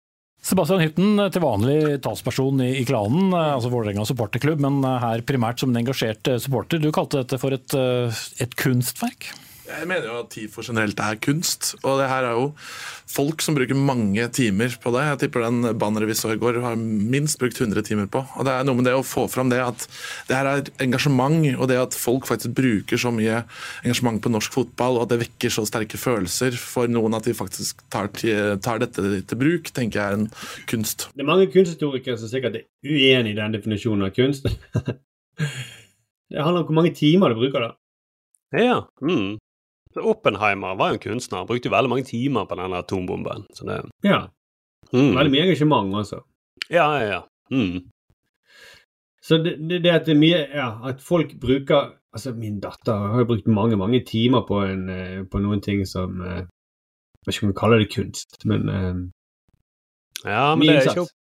Sebastian 0.47 0.79
Hytten, 0.85 1.19
til 1.35 1.43
vanlig 1.43 1.79
talsperson 2.05 2.61
i, 2.63 2.85
klanen, 2.87 3.33
eh, 3.35 3.55
altså 3.57 3.71
Vålerenga 3.73 4.05
supporterklubb, 4.07 4.63
men 4.63 4.79
eh, 4.87 5.01
her 5.03 5.25
primært 5.27 5.63
som 5.63 5.73
en 5.73 5.81
engasjert 5.81 6.31
eh, 6.31 6.39
supporter. 6.43 6.79
Du 6.79 6.93
kalte 6.95 7.25
dette 7.25 7.41
for 7.43 7.57
et, 7.57 7.75
et 8.45 8.55
kunstverk? 8.61 9.33
Jeg 9.67 9.87
mener 9.91 10.07
jo 10.07 10.19
at 10.21 10.29
TIFO 10.31 10.63
generelt 10.63 11.01
er 11.03 11.19
kunst, 11.23 11.73
og 11.83 11.99
det 11.99 12.07
her 12.11 12.27
er 12.29 12.37
jo 12.39 12.45
folk 13.11 13.43
som 13.43 13.57
bruker 13.57 13.79
mange 13.79 14.23
timer 14.35 14.75
på 14.83 14.93
det. 14.95 15.03
Jeg 15.09 15.21
tipper 15.25 15.47
den 15.47 15.79
banneret 15.79 16.11
vi 16.11 16.17
så 16.19 16.33
i 16.35 16.39
går 16.41 16.61
har 16.63 16.77
minst 16.79 17.39
brukt 17.41 17.59
100 17.59 17.83
timer 17.87 18.07
på. 18.11 18.23
Og 18.37 18.47
det 18.47 18.55
er 18.55 18.67
noe 18.67 18.79
med 18.79 18.87
det 18.87 18.95
å 18.97 19.05
få 19.07 19.27
fram 19.31 19.51
det 19.51 19.59
at 19.63 19.87
det 20.29 20.37
her 20.39 20.51
er 20.51 20.71
engasjement, 20.85 21.39
og 21.57 21.71
det 21.71 21.79
at 21.83 21.97
folk 21.99 22.29
faktisk 22.31 22.55
bruker 22.57 23.01
så 23.01 23.13
mye 23.15 23.43
engasjement 23.83 24.21
på 24.23 24.33
norsk 24.33 24.55
fotball, 24.55 25.01
og 25.01 25.07
at 25.07 25.15
det 25.15 25.23
vekker 25.25 25.55
så 25.55 25.67
sterke 25.69 26.01
følelser 26.01 26.59
for 26.61 26.91
noen 26.91 27.19
at 27.19 27.27
de 27.27 27.35
faktisk 27.37 27.83
tar, 27.93 28.13
til, 28.15 28.57
tar 28.63 28.83
dette 28.83 29.03
til 29.27 29.41
bruk, 29.41 29.73
tenker 29.75 30.01
jeg 30.01 30.07
er 30.13 30.21
en 30.21 30.29
kunst. 30.71 31.09
Det 31.15 31.27
er 31.27 31.31
mange 31.33 31.51
kunsthistorikere 31.51 32.19
som 32.21 32.31
sikkert 32.31 32.61
er 32.61 32.69
uenig 32.87 33.35
i 33.35 33.41
den 33.41 33.59
definisjonen 33.59 34.07
av 34.07 34.15
kunst. 34.15 34.47
det 36.31 36.39
handler 36.39 36.63
om 36.63 36.71
hvor 36.71 36.79
mange 36.79 36.95
timer 36.95 37.35
du 37.35 37.43
bruker, 37.43 37.67
da. 37.67 37.75
Ja. 38.55 38.79
Mm. 39.03 39.37
Så 39.97 40.05
Oppenheimer 40.13 40.77
var 40.77 40.93
jo 40.93 40.99
en 40.99 41.05
kunstner. 41.07 41.41
Han 41.41 41.49
brukte 41.49 41.71
jo 41.71 41.75
veldig 41.75 41.91
mange 41.93 42.05
timer 42.05 42.45
på 42.47 42.59
den 42.61 42.75
atombomben. 42.77 43.47
Så 43.57 43.65
det, 43.65 43.81
Ja. 44.05 44.27
mm. 44.93 45.15
Veldig 45.17 45.33
mye 45.33 45.45
engasjement, 45.47 45.95
altså. 45.97 46.21
Ja, 46.71 46.87
ja, 47.01 47.07
ja. 47.09 47.21
Mm. 47.51 47.87
Så 49.23 49.39
det, 49.43 49.57
det, 49.69 49.83
det 49.85 49.91
at 49.91 50.07
det 50.07 50.15
er 50.17 50.19
mye 50.19 50.39
Ja, 50.55 50.69
at 50.89 51.01
folk 51.03 51.35
bruker 51.41 51.93
Altså, 52.17 52.33
min 52.35 52.61
datter 52.61 52.95
har 53.13 53.21
jo 53.23 53.29
brukt 53.29 53.47
mange, 53.47 53.77
mange 53.77 54.01
timer 54.05 54.43
på, 54.49 54.63
en, 54.65 54.89
eh, 54.89 55.21
på 55.31 55.39
noen 55.43 55.61
ting 55.63 55.85
som 55.87 56.21
eh, 56.25 56.43
Jeg 56.43 57.27
vet 57.27 57.37
ikke 57.37 57.47
om 57.47 57.53
vi 57.53 57.59
kaller 57.61 57.83
det 57.83 57.91
kunst, 57.93 58.39
men 58.45 58.69
eh, 58.69 58.97
Ja, 60.25 60.55
men 60.55 60.67
det 60.67 60.77
er 60.77 60.91
ikke 60.91 61.05
opp 61.07 61.15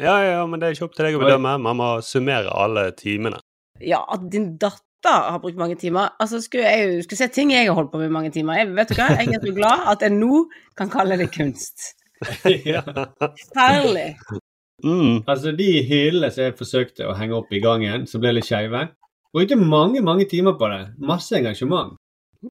ja, 0.00 0.14
ja, 0.24 0.46
men 0.48 0.60
det 0.60 0.66
er 0.70 0.76
ikke 0.76 0.86
opp 0.86 0.94
til 0.96 1.04
deg 1.04 1.18
å 1.18 1.20
bedømme. 1.20 1.50
Man 1.60 1.76
må 1.76 1.86
summere 2.00 2.48
alle 2.56 2.86
timene. 2.96 3.42
Ja, 3.84 3.98
at 4.08 4.22
din 4.32 4.54
datter 4.56 4.80
har 5.10 5.40
brukt 5.42 5.58
mange 5.58 5.76
timer. 5.80 6.12
Altså, 6.20 6.40
skulle 6.40 6.68
jeg 6.68 7.02
skulle 7.04 7.18
se 7.18 7.28
ting 7.28 7.52
jeg 7.52 7.66
har 7.66 7.74
holdt 7.74 7.92
på 7.92 7.98
med 7.98 8.10
i 8.10 8.14
mange 8.14 8.30
timer. 8.30 8.60
Jeg, 8.60 8.70
vet 8.76 8.92
du 8.92 8.94
hva? 8.94 9.08
Jeg 9.18 9.34
er 9.34 9.42
så 9.42 9.54
glad 9.56 9.86
at 9.92 10.02
jeg 10.06 10.14
nå 10.14 10.44
kan 10.78 10.90
kalle 10.92 11.18
det 11.18 11.30
kunst. 11.34 11.92
ja. 12.72 12.82
Herlig. 13.56 14.16
Mm. 14.84 15.22
Altså, 15.26 15.52
de 15.58 15.70
hyllene 15.86 16.30
som 16.30 16.46
jeg 16.46 16.58
forsøkte 16.58 17.08
å 17.08 17.16
henge 17.18 17.38
opp 17.38 17.52
i 17.54 17.62
gangen, 17.62 18.06
som 18.10 18.22
ble 18.22 18.34
litt 18.36 18.48
skeive, 18.48 18.86
brukte 19.34 19.58
mange, 19.58 20.02
mange 20.04 20.28
timer 20.30 20.56
på 20.58 20.70
det. 20.72 20.84
Masse 20.98 21.36
engasjement. 21.38 21.96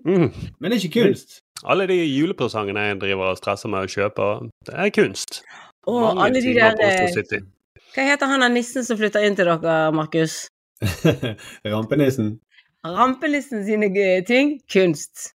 Mm. 0.06 0.30
Men 0.60 0.72
det 0.72 0.78
er 0.78 0.86
ikke 0.86 1.02
kunst. 1.02 1.42
Alle 1.68 1.86
de 1.90 1.98
julepresangene 2.00 2.88
jeg 2.88 3.02
driver 3.04 3.34
og 3.34 3.38
stresser 3.38 3.70
med 3.70 3.86
å 3.86 3.92
kjøpe, 3.92 4.30
det 4.68 4.78
er 4.78 4.94
kunst. 4.96 5.44
Og 5.90 6.08
alle 6.14 6.42
de 6.42 6.54
der 6.56 6.80
eh. 6.82 7.44
Hva 7.92 8.06
heter 8.08 8.30
han 8.32 8.46
av 8.46 8.54
nissen 8.54 8.86
som 8.88 8.98
flytter 8.98 9.26
inn 9.28 9.36
til 9.36 9.50
dere, 9.50 9.92
Markus? 9.94 10.46
Rampenissen. 11.74 12.40
Rampenissen 12.86 13.66
sine 13.66 13.92
ting? 14.28 14.58
Kunst. 14.72 15.32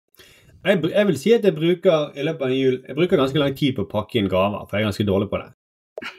Jeg, 0.65 0.81
jeg 0.91 1.07
vil 1.11 1.19
si 1.21 1.33
at 1.37 1.45
jeg 1.45 1.57
bruker 1.57 2.15
i 2.17 2.25
løpet 2.25 2.47
av 2.47 2.53
en 2.53 2.57
jul 2.57 2.77
Jeg 2.89 2.97
bruker 2.97 3.21
ganske 3.21 3.41
lang 3.41 3.57
tid 3.57 3.75
på 3.77 3.85
å 3.85 3.91
pakke 3.91 4.17
inn 4.21 4.31
gaver, 4.33 4.65
for 4.65 4.79
jeg 4.79 4.85
er 4.85 4.89
ganske 4.89 5.07
dårlig 5.09 5.29
på 5.33 5.41
det. 5.43 5.51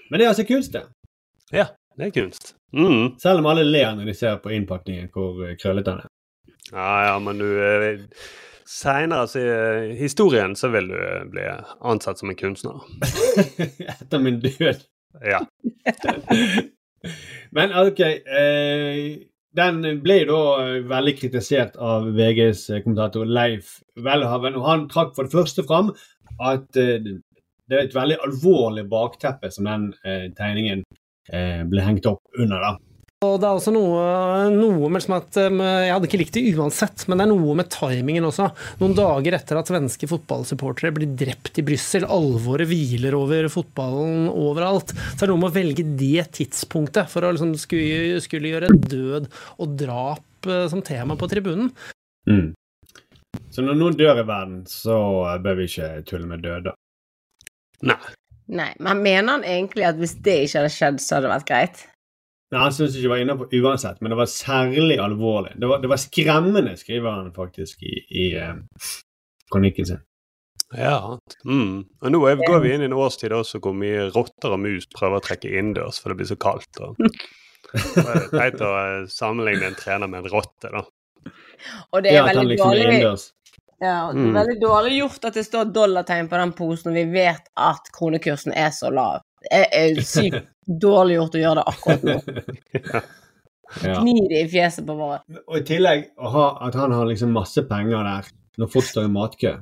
Men 0.09 0.19
det 0.19 0.27
er 0.27 0.33
altså 0.33 0.45
kunst, 0.47 0.75
det. 0.75 0.83
Ja, 1.53 1.71
det 1.97 2.09
er 2.09 2.13
kunst. 2.13 2.53
Mm. 2.75 3.15
Selv 3.21 3.41
om 3.41 3.49
alle 3.49 3.65
ler 3.65 3.95
når 3.97 4.11
de 4.11 4.17
ser 4.17 4.37
på 4.43 4.53
innpakningen 4.53 5.09
hvor 5.13 5.41
eh, 5.45 5.55
krøllete 5.57 5.95
den 5.95 6.05
er. 6.05 6.11
Ja, 6.71 6.91
ja, 7.09 7.15
men 7.21 7.41
du 7.41 7.47
eh, 7.61 8.05
Seinere 8.65 9.27
altså, 9.27 9.39
i 9.39 9.93
historien 9.99 10.55
så 10.57 10.71
vil 10.73 10.89
du 10.89 10.95
eh, 10.97 11.25
bli 11.29 11.43
ansatt 11.85 12.21
som 12.21 12.31
en 12.31 12.37
kunstner. 12.39 12.81
Etter 14.01 14.21
min 14.21 14.41
død. 14.41 14.85
Ja. 15.25 15.43
Men 17.55 17.73
ok 17.79 17.99
eh, 18.03 18.99
Den 19.55 19.77
ble 20.03 20.17
da 20.27 20.39
veldig 20.89 21.13
kritisert 21.19 21.77
av 21.79 22.09
VGs 22.17 22.65
kommentator 22.83 23.29
Leif 23.29 23.77
Welhaven. 23.95 24.57
Og 24.59 24.67
han 24.67 24.89
trakk 24.91 25.13
for 25.15 25.27
det 25.27 25.35
første 25.35 25.63
fram 25.63 25.93
at 26.43 26.75
eh, 26.81 26.99
det 27.65 27.77
er 27.77 27.87
et 27.87 27.95
veldig 27.95 28.17
alvorlig 28.27 28.83
bakteppe 28.91 29.49
som 29.53 29.69
den 29.69 29.87
eh, 30.05 30.27
tegningen 30.37 30.83
eh, 31.31 31.63
ble 31.69 31.85
hengt 31.85 32.09
opp 32.09 32.21
under. 32.37 32.61
da. 32.61 32.94
Og 33.23 33.37
det 33.39 33.47
er 33.47 33.57
også 33.57 33.71
noe, 33.71 34.01
noe 34.51 34.89
med 34.89 34.99
liksom 34.99 35.15
at 35.15 35.37
um, 35.47 35.61
Jeg 35.63 35.93
hadde 35.93 36.07
ikke 36.09 36.19
likt 36.19 36.35
det 36.35 36.43
uansett, 36.57 37.05
men 37.07 37.17
det 37.17 37.25
er 37.25 37.31
noe 37.31 37.55
med 37.57 37.69
timingen 37.71 38.27
også. 38.27 38.49
Noen 38.81 38.95
dager 38.97 39.37
etter 39.37 39.59
at 39.59 39.71
svenske 39.71 40.09
fotballsupportere 40.11 40.91
blir 40.95 41.13
drept 41.17 41.61
i 41.61 41.65
Brussel, 41.65 42.07
alvoret 42.11 42.69
hviler 42.69 43.15
over 43.17 43.47
fotballen 43.53 44.27
overalt, 44.31 44.91
så 44.91 45.23
er 45.23 45.25
det 45.25 45.31
noe 45.31 45.43
med 45.45 45.53
å 45.53 45.55
velge 45.55 45.87
det 45.95 46.27
tidspunktet 46.37 47.11
for 47.11 47.25
å 47.25 47.31
liksom 47.35 47.55
skulle, 47.61 48.19
skulle 48.25 48.51
gjøre 48.51 48.73
død 48.75 49.31
og 49.63 49.79
drap 49.79 50.51
eh, 50.51 50.67
som 50.71 50.83
tema 50.85 51.17
på 51.19 51.31
tribunen. 51.31 51.71
Mm. 52.29 52.51
Så 53.55 53.63
når 53.63 53.79
noen 53.79 53.97
dør 53.99 54.19
i 54.19 54.27
verden, 54.27 54.61
så 54.67 54.99
bør 55.43 55.61
vi 55.61 55.69
ikke 55.71 55.89
tulle 56.09 56.27
med 56.29 56.43
død, 56.43 56.69
da. 56.69 56.75
Nei. 57.85 57.99
Nei, 58.45 58.71
men 58.83 59.01
mener 59.01 59.37
han 59.37 59.45
egentlig 59.47 59.87
at 59.87 59.97
hvis 59.97 60.19
det 60.25 60.41
ikke 60.45 60.61
hadde 60.61 60.73
skjedd, 60.75 60.99
så 61.01 61.17
hadde 61.17 61.25
det 61.25 61.33
vært 61.33 61.47
greit? 61.49 61.85
Nei, 62.53 62.59
Han 62.61 62.73
syntes 62.75 62.97
ikke 62.99 63.09
var 63.09 63.23
var 63.25 63.39
på, 63.41 63.47
uansett, 63.57 64.01
men 64.01 64.13
det 64.13 64.17
var 64.19 64.29
særlig 64.29 64.99
alvorlig. 65.01 65.55
Det 65.61 65.69
var, 65.69 65.79
det 65.81 65.89
var 65.89 66.01
skremmende, 66.01 66.75
skriver 66.77 67.15
han 67.17 67.31
faktisk 67.33 67.81
i, 67.83 67.95
i 68.09 68.25
eh, 68.37 68.59
kronikken 69.51 69.89
sin. 69.89 70.03
Ja. 70.75 71.17
Mm. 71.45 71.85
Og 72.01 72.11
nå 72.11 72.21
er, 72.29 72.41
går 72.41 72.61
vi 72.63 72.73
inn 72.75 72.83
i 72.85 72.89
en 72.89 72.97
årstid 72.97 73.33
også 73.35 73.61
hvor 73.63 73.75
mye 73.77 74.09
rotter 74.15 74.55
og 74.55 74.61
mus 74.61 74.87
prøver 74.93 75.21
å 75.21 75.25
trekke 75.25 75.51
innendørs 75.51 76.01
for 76.01 76.11
det 76.11 76.19
blir 76.21 76.29
så 76.29 76.37
kaldt. 76.41 76.81
Og, 76.85 76.97
det 77.73 78.05
er 78.05 78.27
teit 78.33 78.61
å 78.65 78.73
eh, 78.81 79.07
sammenligne 79.11 79.71
en 79.71 79.79
trener 79.79 80.11
med 80.11 80.23
en 80.23 80.31
rotte, 80.33 80.69
da. 80.69 80.85
Og 81.95 82.03
det 82.05 82.11
er 82.13 82.19
Ja, 82.19 82.27
veldig 82.29 82.51
liksom 82.53 82.69
dårlig 82.69 83.01
ja, 83.83 84.11
det 84.13 84.21
er 84.21 84.25
Mm. 84.25 84.33
veldig 84.33 84.61
dårlig 84.61 84.97
gjort 85.01 85.25
at 85.27 85.33
det 85.35 85.43
står 85.45 85.71
dollartegn 85.75 86.29
på 86.31 86.37
den 86.39 86.53
posen, 86.55 86.91
og 86.91 86.95
vi 86.95 87.05
vet 87.11 87.49
at 87.59 87.89
kronekursen 87.97 88.53
er 88.55 88.71
så 88.71 88.89
lav. 88.93 89.24
Det 89.45 89.61
er 89.79 90.01
sykt 90.01 90.47
dårlig 90.81 91.17
gjort 91.19 91.35
å 91.37 91.41
gjøre 91.43 91.61
det 91.61 91.65
akkurat 91.71 92.03
nå. 92.09 93.01
Ja. 93.83 93.99
Gni 93.99 94.13
det 94.29 94.41
i 94.45 94.49
fjeset 94.49 94.85
på 94.87 94.93
våre. 94.97 95.19
Og 95.49 95.55
i 95.57 95.63
tillegg 95.67 96.03
å 96.21 96.29
ha, 96.31 96.45
at 96.67 96.75
han 96.77 96.93
har 96.93 97.07
liksom 97.09 97.31
masse 97.35 97.63
penger 97.69 98.05
der 98.05 98.27
når 98.61 98.69
folk 98.71 98.85
står 98.87 99.07
i 99.09 99.13
matkø. 99.15 99.53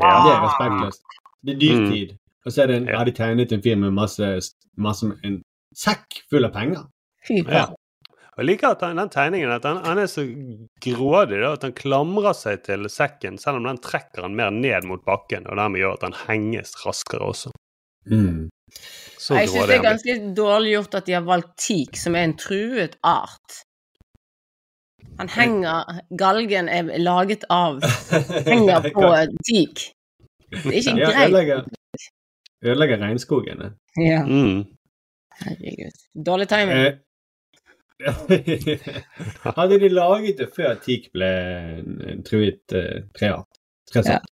Ja. 0.00 0.12
Det 0.24 0.32
er 0.32 0.40
respektløst. 0.46 1.02
Det 1.46 1.52
er 1.52 1.56
Mm. 1.56 1.60
dyrtid. 1.62 2.14
Og 2.46 2.52
så 2.52 2.62
er 2.62 2.66
det 2.66 2.76
en, 2.76 2.86
Ja. 2.88 2.96
har 2.98 3.04
de 3.04 3.12
tegnet 3.12 3.52
en 3.52 3.62
fyr 3.62 3.76
med 3.76 3.92
masse, 3.92 4.50
masse 4.76 5.04
En 5.24 5.42
sekk 5.74 6.22
full 6.30 6.44
av 6.44 6.52
penger. 6.52 6.86
Fy 7.26 7.42
faen. 7.44 7.74
Jeg 8.38 8.44
liker 8.46 8.70
at 8.70 8.80
den, 8.80 8.96
den 8.96 9.08
tegningen 9.08 9.50
at 9.54 9.62
han, 9.64 9.78
han 9.84 9.98
er 9.98 10.06
så 10.06 10.22
grådig 10.80 11.40
da, 11.40 11.52
at 11.54 11.62
han 11.62 11.72
klamrer 11.72 12.34
seg 12.34 12.64
til 12.64 12.84
sekken, 12.92 13.38
selv 13.40 13.56
om 13.56 13.64
den 13.64 13.78
trekker 13.78 14.22
han 14.22 14.34
mer 14.36 14.50
ned 14.50 14.84
mot 14.84 15.02
bakken, 15.04 15.46
og 15.48 15.56
dermed 15.56 15.80
gjør 15.80 15.94
at 15.94 16.02
han 16.02 16.12
henges 16.26 16.74
raskere 16.84 17.20
også. 17.32 17.50
Mm. 18.10 18.48
Så 19.18 19.34
Jeg 19.38 19.48
syns 19.48 19.66
det 19.70 19.76
er 19.78 19.82
ganske 19.84 20.16
dårlig 20.36 20.72
gjort 20.76 20.94
at 20.98 21.06
de 21.06 21.12
har 21.16 21.24
valgt 21.26 21.52
teak, 21.58 21.96
som 21.96 22.14
er 22.18 22.24
en 22.28 22.36
truet 22.38 22.96
art. 23.06 23.62
Han 25.18 25.28
henger 25.32 26.00
Galgen 26.18 26.68
er 26.68 26.90
laget 27.00 27.44
av 27.50 27.78
Henger 28.50 28.90
på 28.92 29.06
teak. 29.48 29.86
Det 30.50 30.66
er 30.66 30.78
ikke 30.82 30.96
Ja, 30.98 31.10
greit. 31.10 31.24
ødelegger, 31.30 31.64
ødelegger 32.64 32.98
regnskogene. 33.06 33.70
Ja, 33.96 34.20
Mm. 34.26 34.64
herregud. 35.40 35.96
Dårlig 36.26 36.48
timing. 36.48 36.76
Eh, 36.76 36.92
Hadde 39.56 39.80
de 39.80 39.88
laget 39.88 40.38
det 40.38 40.50
før 40.56 40.74
teak 40.84 41.08
ble 41.14 41.30
truet 42.28 42.72
eh, 42.76 43.02
treart? 43.16 43.48
Tresart. 43.92 44.26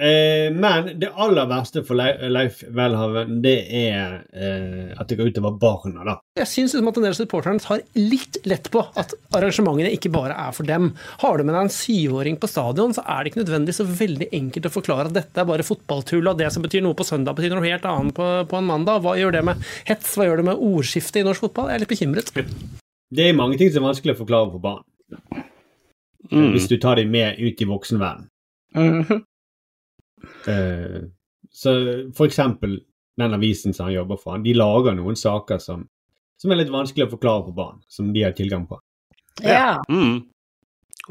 Eh, 0.00 0.48
men 0.56 0.86
det 0.96 1.10
aller 1.20 1.44
verste 1.50 1.82
for 1.84 1.98
Leif, 1.98 2.22
Leif 2.32 2.62
Welhaven, 2.72 3.42
det 3.44 3.58
er 3.76 4.14
eh, 4.32 4.94
at 4.96 5.10
det 5.10 5.18
går 5.18 5.28
utover 5.34 5.58
barna, 5.60 6.06
da. 6.06 6.14
Jeg 6.40 6.48
syns 6.48 6.72
liksom 6.72 6.88
at 6.88 7.00
en 7.00 7.04
del 7.04 7.16
supporterne 7.18 7.60
tar 7.60 7.82
litt 7.98 8.38
lett 8.48 8.70
på 8.72 8.80
at 8.96 9.12
arrangementene 9.36 9.90
ikke 9.92 10.12
bare 10.14 10.36
er 10.46 10.54
for 10.56 10.68
dem. 10.68 10.94
Har 11.20 11.36
du 11.36 11.44
med 11.44 11.52
deg 11.52 11.66
en 11.66 11.74
syvåring 11.74 12.38
på 12.40 12.48
stadion, 12.48 12.94
så 12.96 13.04
er 13.04 13.20
det 13.20 13.32
ikke 13.32 13.42
nødvendig 13.42 13.74
så 13.76 13.84
veldig 13.84 14.30
enkelt 14.38 14.68
å 14.70 14.72
forklare 14.78 15.10
at 15.10 15.18
dette 15.18 15.42
er 15.42 15.50
bare 15.50 15.66
fotballtull, 15.66 16.30
og 16.30 16.40
det 16.40 16.48
som 16.54 16.64
betyr 16.64 16.84
noe 16.86 16.96
på 16.96 17.06
søndag, 17.06 17.36
betyr 17.36 17.52
noe 17.52 17.68
helt 17.68 17.84
annet 17.88 18.16
på, 18.16 18.28
på 18.48 18.60
en 18.62 18.70
mandag. 18.70 19.02
Hva 19.04 19.18
gjør 19.20 19.36
det 19.36 19.42
med 19.50 19.66
hets? 19.90 20.14
Hva 20.16 20.30
gjør 20.30 20.40
det 20.40 20.46
med 20.48 20.62
ordskiftet 20.70 21.20
i 21.20 21.26
norsk 21.28 21.44
fotball? 21.50 21.68
Jeg 21.68 21.76
er 21.76 21.84
litt 21.84 21.92
bekymret. 21.92 22.32
Det 23.12 23.28
er 23.28 23.36
mange 23.36 23.60
ting 23.60 23.68
som 23.68 23.84
er 23.84 23.92
vanskelig 23.92 24.16
å 24.16 24.22
forklare 24.22 24.54
for 24.54 24.64
barn. 24.64 24.88
Mm. 26.32 26.54
Hvis 26.54 26.70
du 26.70 26.78
tar 26.80 26.96
dem 26.96 27.12
med 27.12 27.36
ut 27.42 27.60
i 27.60 27.68
voksenverden. 27.68 28.30
Mhm. 28.72 29.20
Eh, 30.48 31.00
så 31.52 31.74
for 32.16 32.26
eksempel 32.26 32.80
den 33.20 33.34
avisen 33.36 33.74
som 33.74 33.86
han 33.88 33.94
jobber 33.94 34.20
for, 34.20 34.38
de 34.42 34.54
lager 34.56 34.96
noen 34.96 35.18
saker 35.18 35.60
som, 35.60 35.84
som 36.40 36.52
er 36.52 36.62
litt 36.62 36.72
vanskelig 36.72 37.06
å 37.06 37.14
forklare 37.16 37.44
for 37.48 37.56
barn, 37.56 37.82
som 37.92 38.12
de 38.14 38.24
har 38.24 38.36
tilgang 38.36 38.64
på. 38.70 38.78
Ja. 39.44 39.82
Mm. 39.88 40.22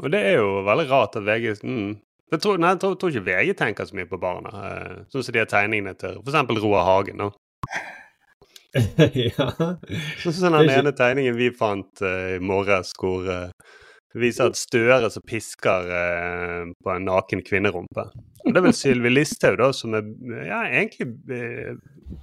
Og 0.00 0.10
det 0.12 0.22
er 0.32 0.40
jo 0.40 0.62
veldig 0.66 0.88
rart 0.90 1.18
at 1.18 1.26
VG 1.26 1.62
mm. 1.62 1.92
jeg, 2.32 2.40
tror, 2.42 2.58
nei, 2.58 2.72
jeg 2.74 2.82
tror, 2.82 2.98
tror 2.98 3.12
ikke 3.12 3.28
VG 3.28 3.54
tenker 3.58 3.88
så 3.88 3.98
mye 3.98 4.10
på 4.10 4.20
barna. 4.22 4.52
eh, 4.66 4.98
Sånn 5.12 5.26
som 5.26 5.36
de 5.36 5.42
har 5.42 5.50
tegningene 5.50 5.94
til 6.00 6.20
f.eks. 6.22 6.62
Roar 6.62 6.86
Hagen. 6.88 7.22
nå. 7.22 7.30
ja. 9.28 9.48
Sånn 10.22 10.32
som 10.32 10.56
den 10.56 10.72
ene 10.72 10.94
tegningen 10.96 11.36
vi 11.36 11.50
fant 11.54 12.00
uh, 12.00 12.38
i 12.38 12.40
morges, 12.40 12.94
hvor 12.98 13.26
det 13.26 13.40
viser 14.18 14.50
at 14.50 14.58
Støre 14.58 15.08
som 15.12 15.24
pisker 15.28 15.88
eh, 15.98 16.70
på 16.84 16.92
en 16.92 17.06
naken 17.08 17.42
kvinnerumpe. 17.46 18.06
Og 18.42 18.50
det 18.50 18.58
er 18.58 18.66
vel 18.66 18.76
Sylvi 18.76 19.12
Listhaug 19.12 19.58
da, 19.60 19.68
som 19.76 19.94
er 19.96 20.08
ja, 20.48 20.62
egentlig 20.68 21.08
eh, 21.32 21.76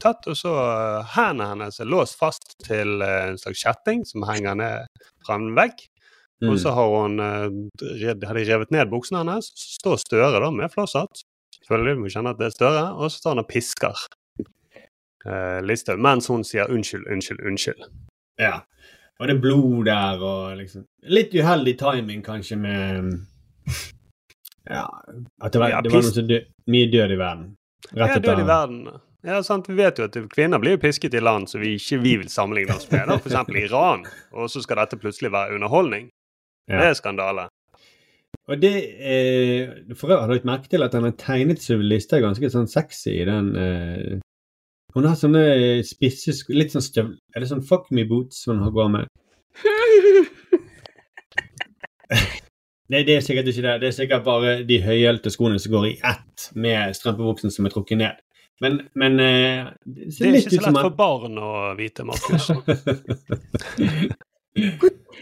tatt 0.04 0.28
og 0.30 0.38
så 0.38 0.54
eh, 0.60 1.14
Hendene 1.16 1.54
hennes 1.54 1.80
er 1.80 1.90
låst 1.90 2.20
fast 2.20 2.58
til 2.66 3.02
eh, 3.06 3.32
en 3.32 3.40
slags 3.42 3.64
kjetting 3.64 4.04
som 4.08 4.28
henger 4.30 4.60
ned 4.60 5.08
fra 5.26 5.40
en 5.40 5.54
vegg. 5.58 5.88
Og 6.48 6.56
så 6.62 6.72
har 6.72 6.88
hun 6.94 7.20
eh, 7.20 7.50
har 8.24 8.38
de 8.38 8.46
revet 8.48 8.72
ned 8.72 8.92
buksene 8.92 9.24
hennes. 9.24 9.50
Så 9.56 9.80
står 9.82 10.00
Støre 10.06 10.40
da 10.40 10.52
med 10.56 10.72
flosshatt. 10.72 11.26
Selvfølgelig, 11.66 12.00
må 12.00 12.12
kjenne 12.14 12.32
at 12.32 12.40
det 12.40 12.48
er 12.48 12.56
Støre. 12.56 12.86
Og 12.96 13.10
så 13.10 13.20
står 13.20 13.36
han 13.36 13.44
og 13.44 13.50
pisker 13.50 14.06
eh, 15.26 15.60
Listhaug 15.66 16.00
mens 16.04 16.30
hun 16.32 16.46
sier 16.48 16.72
unnskyld, 16.72 17.10
unnskyld, 17.12 17.44
unnskyld. 17.44 17.90
Ja. 18.40 18.62
Og 19.20 19.28
det 19.28 19.36
er 19.36 19.42
blod 19.44 19.86
der, 19.90 20.24
og 20.24 20.56
liksom 20.60 20.86
Litt 21.12 21.34
uheldig 21.36 21.76
timing, 21.80 22.24
kanskje, 22.24 22.56
med 22.60 23.12
Ja 24.70 24.86
At 25.42 25.54
det 25.54 25.60
var, 25.60 25.74
Ja, 25.74 25.82
det 25.84 25.92
var 25.92 26.04
noe 26.06 26.16
så 26.16 26.24
dø, 26.24 26.40
mye 26.70 26.90
død 26.92 27.16
i 27.16 27.20
verden. 27.20 27.46
Ja, 27.96 28.08
død 28.20 28.44
i 28.44 28.48
verden. 28.48 28.82
Ja, 29.26 29.42
sant. 29.44 29.68
Vi 29.68 29.76
vet 29.76 30.00
jo 30.00 30.06
at 30.08 30.16
kvinner 30.32 30.62
blir 30.62 30.80
pisket 30.80 31.16
i 31.18 31.22
land 31.24 31.50
som 31.52 31.60
vi 31.64 31.74
ikke 31.76 32.00
vi 32.04 32.16
vil 32.22 32.30
sammenligne 32.32 32.76
oss 32.78 32.88
med, 32.92 33.10
f.eks. 33.18 33.50
Iran. 33.66 34.06
Og 34.32 34.52
så 34.54 34.62
skal 34.64 34.84
dette 34.84 35.00
plutselig 35.02 35.32
være 35.34 35.58
underholdning. 35.58 36.08
Det 36.70 36.86
er 36.86 36.94
skandale. 36.96 37.48
Og 38.50 38.62
det 38.62 38.74
eh, 39.02 39.72
For 39.98 40.14
øvrig 40.14 40.22
har 40.22 40.30
du 40.30 40.34
lagt 40.38 40.48
merke 40.48 40.70
til 40.70 40.86
at 40.86 40.94
han 40.94 41.08
har 41.08 41.16
tegnet 41.18 41.62
Sylvi 41.64 41.90
Listhaug 41.90 42.24
ganske 42.28 42.50
sånn 42.54 42.70
sexy 42.70 43.18
i 43.18 43.26
den 43.28 43.50
eh, 43.58 44.20
Hun 44.96 45.06
har 45.06 45.16
sånne 45.20 45.44
spisse 45.86 46.34
sko 46.34 46.54
Litt 46.58 46.74
sånn 46.74 46.86
støvl... 46.86 47.14
Er 47.36 47.44
det 47.44 47.50
sånn 47.52 47.66
fuck 47.66 47.86
me 47.94 48.04
boots 48.10 48.48
hun 48.50 48.64
har 48.64 48.72
går 48.74 48.90
med? 48.94 49.06
Nei, 52.90 53.04
det 53.06 53.20
er 53.20 53.22
sikkert 53.22 53.52
ikke 53.52 53.66
det. 53.68 53.76
Det 53.84 53.88
er 53.92 53.94
sikkert 53.94 54.24
bare 54.26 54.56
de 54.66 54.80
høyhælte 54.82 55.30
skoene 55.34 55.60
som 55.62 55.76
går 55.76 55.86
i 55.92 55.98
ett 56.10 56.48
med 56.58 56.96
strømpebuksen 56.98 57.54
som 57.54 57.68
er 57.70 57.74
trukket 57.76 58.00
ned. 58.02 58.16
Men, 58.60 58.80
men 58.98 59.20
eh, 59.24 59.68
det 59.86 60.10
Det 60.18 60.26
er 60.26 60.34
litt 60.34 60.48
ikke 60.50 60.64
så 60.64 60.72
lett 60.74 60.88
for 60.88 60.96
barn 60.98 61.38
å 61.38 61.52
vite, 61.78 62.04
Markus. 62.08 62.50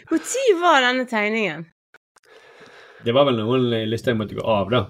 Når 0.08 0.62
var 0.62 0.88
denne 0.88 1.06
tegningen? 1.10 1.68
Det 3.04 3.14
var 3.14 3.28
vel 3.28 3.38
noen 3.44 3.68
Listhaug 3.92 4.18
måtte 4.24 4.40
gå 4.40 4.48
av, 4.48 4.72
da. 4.72 4.82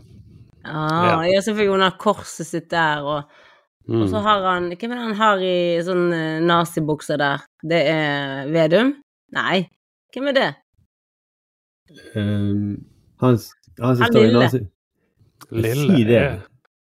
Ah, 0.67 1.25
ja. 1.27 1.41
så 1.43 1.55
fikk 1.57 1.69
hun 1.71 1.83
ha 1.83 1.91
korset 1.99 2.47
sitt 2.47 2.69
der, 2.71 3.03
og, 3.03 3.41
Mm. 3.87 4.01
og 4.03 4.09
så 4.11 4.19
har 4.19 4.43
han 4.43 4.65
Hvem 4.75 4.91
er 4.91 4.97
det 4.99 5.03
han 5.05 5.15
har 5.15 5.41
i 5.43 5.57
sånn 5.87 6.07
eh, 6.11 6.41
nazibukser 6.43 7.19
der? 7.21 7.45
Det 7.63 7.81
er 7.87 8.49
Vedum? 8.51 8.91
Nei, 9.35 9.61
hvem 10.11 10.27
er 10.31 10.35
det? 10.35 10.49
Um, 12.15 12.83
han, 13.23 13.37
han 13.79 13.95
som 13.95 14.03
Han 14.03 14.11
står 14.11 14.25
i 14.25 14.33
nazi... 14.35 14.61
Lille 15.55 15.95
Si 15.95 16.03
det. 16.03 16.23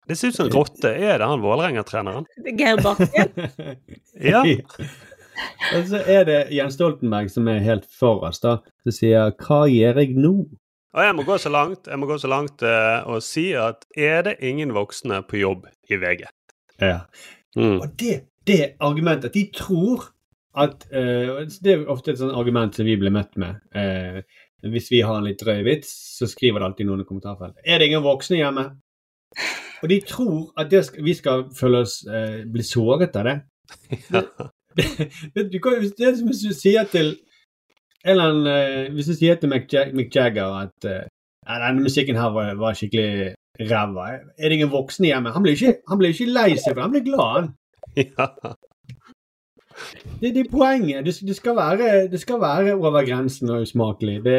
Det 0.08 0.16
ser 0.16 0.28
ut 0.28 0.36
som 0.36 0.46
en 0.46 0.52
rotte. 0.52 0.90
Er 0.92 1.18
det 1.20 1.28
han 1.28 1.42
Vålerenga-treneren? 1.42 2.26
Det 2.36 2.52
er 2.52 2.58
Geir 2.60 2.80
Bakken? 2.84 3.76
Ja. 4.32 4.44
Og 5.74 5.88
så 5.90 5.98
er 6.06 6.26
det 6.28 6.36
Jens 6.54 6.76
Stoltenberg 6.78 7.32
som 7.32 7.48
er 7.50 7.64
helt 7.64 7.88
forrest, 7.90 8.44
da. 8.44 8.60
Som 8.84 8.94
sier 8.94 9.32
'Hva 9.34 9.64
gjør 9.66 9.98
jeg 10.00 10.14
nå?' 10.14 10.46
Og 10.94 11.02
jeg 11.02 11.14
må 11.18 11.24
gå 11.26 11.36
så 11.42 11.50
langt, 11.50 11.88
jeg 11.90 11.98
må 11.98 12.06
gå 12.06 12.18
så 12.22 12.28
langt 12.30 12.62
uh, 12.62 13.02
og 13.10 13.22
si 13.26 13.50
at 13.58 13.82
er 13.98 14.22
det 14.22 14.36
ingen 14.38 14.70
voksne 14.76 15.24
på 15.26 15.40
jobb 15.40 15.66
i 15.90 15.98
VG? 15.98 16.22
Ja. 16.80 17.04
Mm. 17.56 17.78
Og 17.80 17.88
det, 18.00 18.14
det 18.46 18.74
argumentet 18.80 19.34
de 19.34 19.46
tror 19.54 20.10
at 20.54 20.86
uh, 20.94 21.42
Det 21.64 21.72
er 21.72 21.86
ofte 21.90 22.12
et 22.12 22.20
sånt 22.20 22.36
argument 22.38 22.76
som 22.76 22.86
vi 22.86 22.96
blir 22.98 23.12
møtt 23.14 23.34
med. 23.40 23.58
Uh, 23.74 24.22
hvis 24.70 24.90
vi 24.92 25.02
har 25.04 25.18
en 25.18 25.26
litt 25.26 25.40
drøy 25.42 25.64
vits, 25.66 25.90
så 26.18 26.28
skriver 26.30 26.62
det 26.62 26.68
alltid 26.68 26.88
noen 26.88 27.02
i 27.02 27.08
kommentarfeltet. 27.08 27.60
Er 27.66 27.80
det 27.80 27.90
ingen 27.90 28.04
voksne 28.04 28.38
hjemme? 28.38 28.68
Og 29.82 29.90
de 29.90 29.98
tror 30.06 30.52
at 30.60 30.70
det 30.70 30.84
skal, 30.86 31.04
vi 31.04 31.14
skal 31.18 31.42
føle 31.58 31.82
oss 31.84 31.98
uh, 32.06 32.44
bli 32.50 32.64
såret 32.66 33.18
av 33.18 33.28
det. 33.28 33.36
Vet 35.34 35.50
du 35.52 35.58
hva, 35.58 35.76
hvis 35.82 35.94
det 35.98 36.08
er 36.08 36.16
som 36.18 36.30
hvis 36.30 36.44
du 36.46 36.54
sier 36.56 36.86
til 36.90 37.16
eller 38.04 38.90
Hvis 38.92 39.06
du 39.08 39.14
sier 39.16 39.38
til 39.40 39.48
Mick, 39.48 39.70
Jag 39.72 39.94
Mick 39.96 40.12
Jagger 40.12 40.50
at 40.58 40.84
den 40.84 41.78
musikken 41.80 42.18
her 42.20 42.34
var, 42.34 42.50
var 42.60 42.74
skikkelig 42.76 43.30
ræva, 43.60 44.06
er 44.38 44.48
det 44.48 44.52
ingen 44.58 44.70
voksne 44.72 45.06
hjemme? 45.10 45.30
Han 45.34 45.42
blir 45.44 45.52
ikke, 45.54 45.76
han 45.88 45.98
blir 46.00 46.14
ikke 46.14 46.26
lei 46.32 46.50
seg, 46.56 46.74
for 46.74 46.82
han 46.82 46.94
blir 46.94 47.04
glad, 47.06 47.30
han. 47.36 47.52
Ja. 47.96 48.26
Det, 50.20 50.30
det 50.34 50.40
er 50.44 50.50
poenget. 50.50 51.04
Det, 51.06 51.14
det, 51.28 51.36
skal 51.36 51.56
være, 51.56 52.08
det 52.10 52.20
skal 52.20 52.40
være 52.40 52.74
over 52.74 53.04
grensen 53.06 53.50
og 53.50 53.62
usmakelig. 53.66 54.20
Det, 54.24 54.36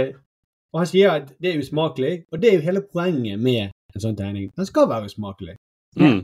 og 0.73 0.80
han 0.82 0.88
sier 0.88 1.12
at 1.12 1.34
det 1.41 1.54
er 1.54 1.60
usmakelig, 1.60 2.13
og 2.32 2.41
det 2.41 2.49
er 2.49 2.56
jo 2.58 2.65
hele 2.67 2.84
poenget 2.93 3.39
med 3.39 3.71
en 3.95 4.04
sånn 4.04 4.15
tegning. 4.19 4.49
Den 4.56 4.67
skal 4.67 4.88
være 4.91 5.10
usmakelig. 5.12 5.56
Mm. 5.99 6.21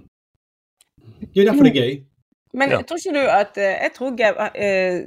Det 1.21 1.35
er 1.35 1.43
jo 1.43 1.47
derfor 1.49 1.67
det 1.67 1.73
er 1.75 1.81
gøy. 1.81 1.93
Men 2.53 2.71
Ja. 2.75 2.81
tror 2.83 2.99
ikke 2.99 3.15
du 3.15 3.27
at 3.31 3.57
eh, 3.57 3.77
Jeg 3.83 3.91
tror 3.95 4.09
eh, 4.55 5.05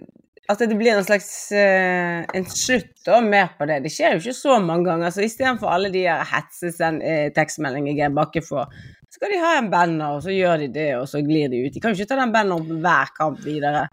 at 0.52 0.60
det 0.60 0.76
blir 0.76 0.92
en 0.92 1.06
slags 1.06 1.28
uh, 1.56 2.24
en 2.36 2.46
slutt 2.50 2.92
da, 3.06 3.20
mer 3.24 3.54
på 3.58 3.68
det. 3.68 3.80
Det 3.84 3.92
skjer 3.92 4.16
jo 4.16 4.22
ikke 4.22 4.36
så 4.36 4.58
mange 4.60 4.88
ganger. 4.90 5.12
så 5.14 5.24
Istedenfor 5.24 5.72
alle 5.72 5.92
de 5.92 6.04
her 6.04 6.24
hetsesend 6.28 7.04
eh, 7.04 7.30
tekstmeldinger 7.36 7.96
Geir 7.96 8.12
Bakke 8.16 8.42
får, 8.44 8.68
så 9.08 9.18
skal 9.18 9.32
de 9.32 9.40
ha 9.40 9.54
en 9.58 9.70
banner, 9.72 10.16
og 10.16 10.24
så 10.24 10.34
gjør 10.34 10.64
de 10.64 10.68
det, 10.74 10.90
og 10.98 11.06
så 11.08 11.22
glir 11.24 11.52
de 11.52 11.62
ut. 11.64 11.72
De 11.72 11.80
kan 11.80 11.94
jo 11.94 12.00
ikke 12.00 12.12
ta 12.12 12.20
den 12.20 12.34
banneren 12.34 12.82
hver 12.84 13.12
kamp 13.16 13.40
videre. 13.44 13.86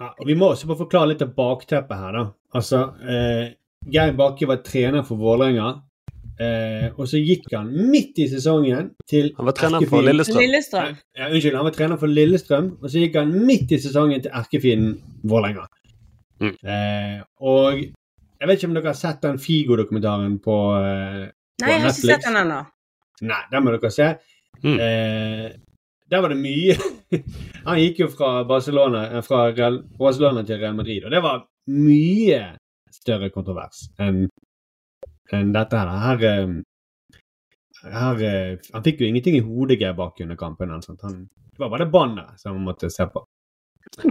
Ja, 0.00 0.10
og 0.10 0.26
Vi 0.26 0.34
må 0.38 0.50
også 0.50 0.70
bare 0.70 0.82
forklare 0.82 1.12
litt 1.12 1.22
av 1.22 1.34
bakteppet 1.36 2.00
her. 2.00 2.18
da. 2.18 2.24
Altså, 2.58 2.84
eh, 3.06 3.54
Geir 3.90 4.14
Bakke 4.18 4.48
var 4.50 4.62
trener 4.66 5.06
for 5.06 5.20
Vålerenga. 5.20 5.74
Eh, 6.34 6.88
og 6.98 7.06
så 7.06 7.20
gikk 7.22 7.46
han 7.54 7.68
midt 7.92 8.18
i 8.18 8.24
sesongen 8.26 8.88
til 9.06 9.28
Han 9.36 9.46
var 9.46 9.54
trener 9.54 9.84
for 9.86 10.02
Lillestrøm. 10.02 10.40
Lillestrøm. 10.42 10.96
Ja, 11.14 11.28
unnskyld, 11.28 11.54
han 11.54 11.68
var 11.68 11.76
trener 11.76 12.00
for 12.00 12.10
Lillestrøm, 12.10 12.72
og 12.82 12.90
så 12.90 13.04
gikk 13.04 13.20
han 13.20 13.30
midt 13.46 13.70
i 13.70 13.78
sesongen 13.78 14.24
til 14.24 14.34
erkefienden 14.34 14.96
Vålerenga. 15.22 15.68
Mm. 16.44 16.54
Eh, 16.74 17.18
og 17.40 17.80
jeg 17.80 18.48
vet 18.50 18.58
ikke 18.58 18.68
om 18.70 18.76
dere 18.76 18.92
har 18.92 18.98
sett 18.98 19.22
den 19.24 19.38
Figo-dokumentaren 19.40 20.38
på, 20.44 20.56
eh, 20.76 21.20
Nei, 21.62 21.70
jeg 21.70 21.84
har 21.84 21.92
ikke 21.92 22.10
sett 22.10 22.26
den 22.26 22.40
ennå. 22.42 22.58
Nei, 23.24 23.42
den 23.52 23.64
må 23.64 23.72
dere 23.74 23.92
se. 23.94 24.10
Mm. 24.64 24.76
Eh, 24.80 25.46
der 26.10 26.22
var 26.22 26.30
det 26.30 26.38
mye 26.38 26.76
Han 27.66 27.80
gikk 27.80 28.04
jo 28.04 28.08
fra 28.12 28.44
Barcelona, 28.48 29.06
eh, 29.10 29.24
fra 29.26 29.46
Real, 29.52 29.80
Barcelona 29.98 30.44
til 30.46 30.60
Real 30.60 30.76
Madrid, 30.76 31.04
og 31.04 31.14
det 31.14 31.22
var 31.24 31.44
mye 31.72 32.40
større 32.92 33.30
kontrovers 33.34 33.88
enn 34.02 34.26
enn 35.32 35.52
dette 35.54 35.78
her. 35.80 35.90
Her, 36.04 36.24
eh, 36.28 37.20
her 37.94 38.24
eh, 38.28 38.58
Han 38.74 38.84
fikk 38.84 39.00
jo 39.00 39.08
ingenting 39.08 39.38
i 39.38 39.44
hodet, 39.44 39.80
bak 39.96 40.20
under 40.20 40.36
kampen. 40.36 40.74
sånt. 40.82 41.00
Han, 41.02 41.24
det 41.24 41.58
var 41.62 41.70
bare 41.70 41.86
det 41.86 41.92
banneret 41.92 42.40
som 42.40 42.52
han 42.58 42.66
måtte 42.66 42.90
se 42.90 43.06
på. 43.06 43.24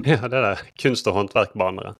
Ja, 0.05 0.27
det 0.27 0.41
der 0.41 0.59
kunst- 0.79 1.07
og 1.07 1.13
håndverkbanere. 1.17 1.95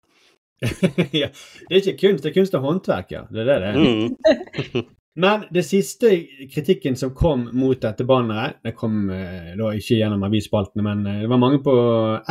ja, 1.22 1.30
det 1.68 1.72
er 1.72 1.80
ikke 1.82 2.00
kunst, 2.00 2.24
det 2.24 2.32
er 2.32 2.36
kunst 2.40 2.58
og 2.58 2.68
håndverk, 2.68 3.16
ja. 3.16 3.24
Det 3.32 3.44
er 3.44 3.50
det 3.52 3.62
det 3.64 3.72
er. 3.72 3.80
Mm. 3.80 4.92
Men 5.16 5.44
det 5.54 5.62
siste 5.68 6.10
kritikken 6.50 6.96
som 6.98 7.12
kom 7.14 7.46
mot 7.54 7.78
dette 7.78 8.06
banneret, 8.10 8.58
det 8.66 8.74
kom 8.74 9.12
eh, 9.14 9.52
da 9.60 9.70
ikke 9.78 10.00
gjennom 10.00 10.26
avisspaltene, 10.26 10.82
men 10.88 11.04
eh, 11.06 11.20
det 11.22 11.30
var 11.30 11.42
mange 11.42 11.60
på 11.62 11.76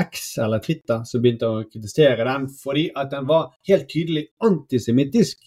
X 0.02 0.32
eller 0.42 0.58
Twitter 0.64 1.04
som 1.06 1.22
begynte 1.22 1.46
å 1.46 1.60
kritisere 1.68 2.26
den 2.26 2.48
fordi 2.50 2.88
at 2.98 3.12
den 3.14 3.28
var 3.28 3.52
helt 3.70 3.86
tydelig 3.86 4.24
antisemittisk. 4.42 5.46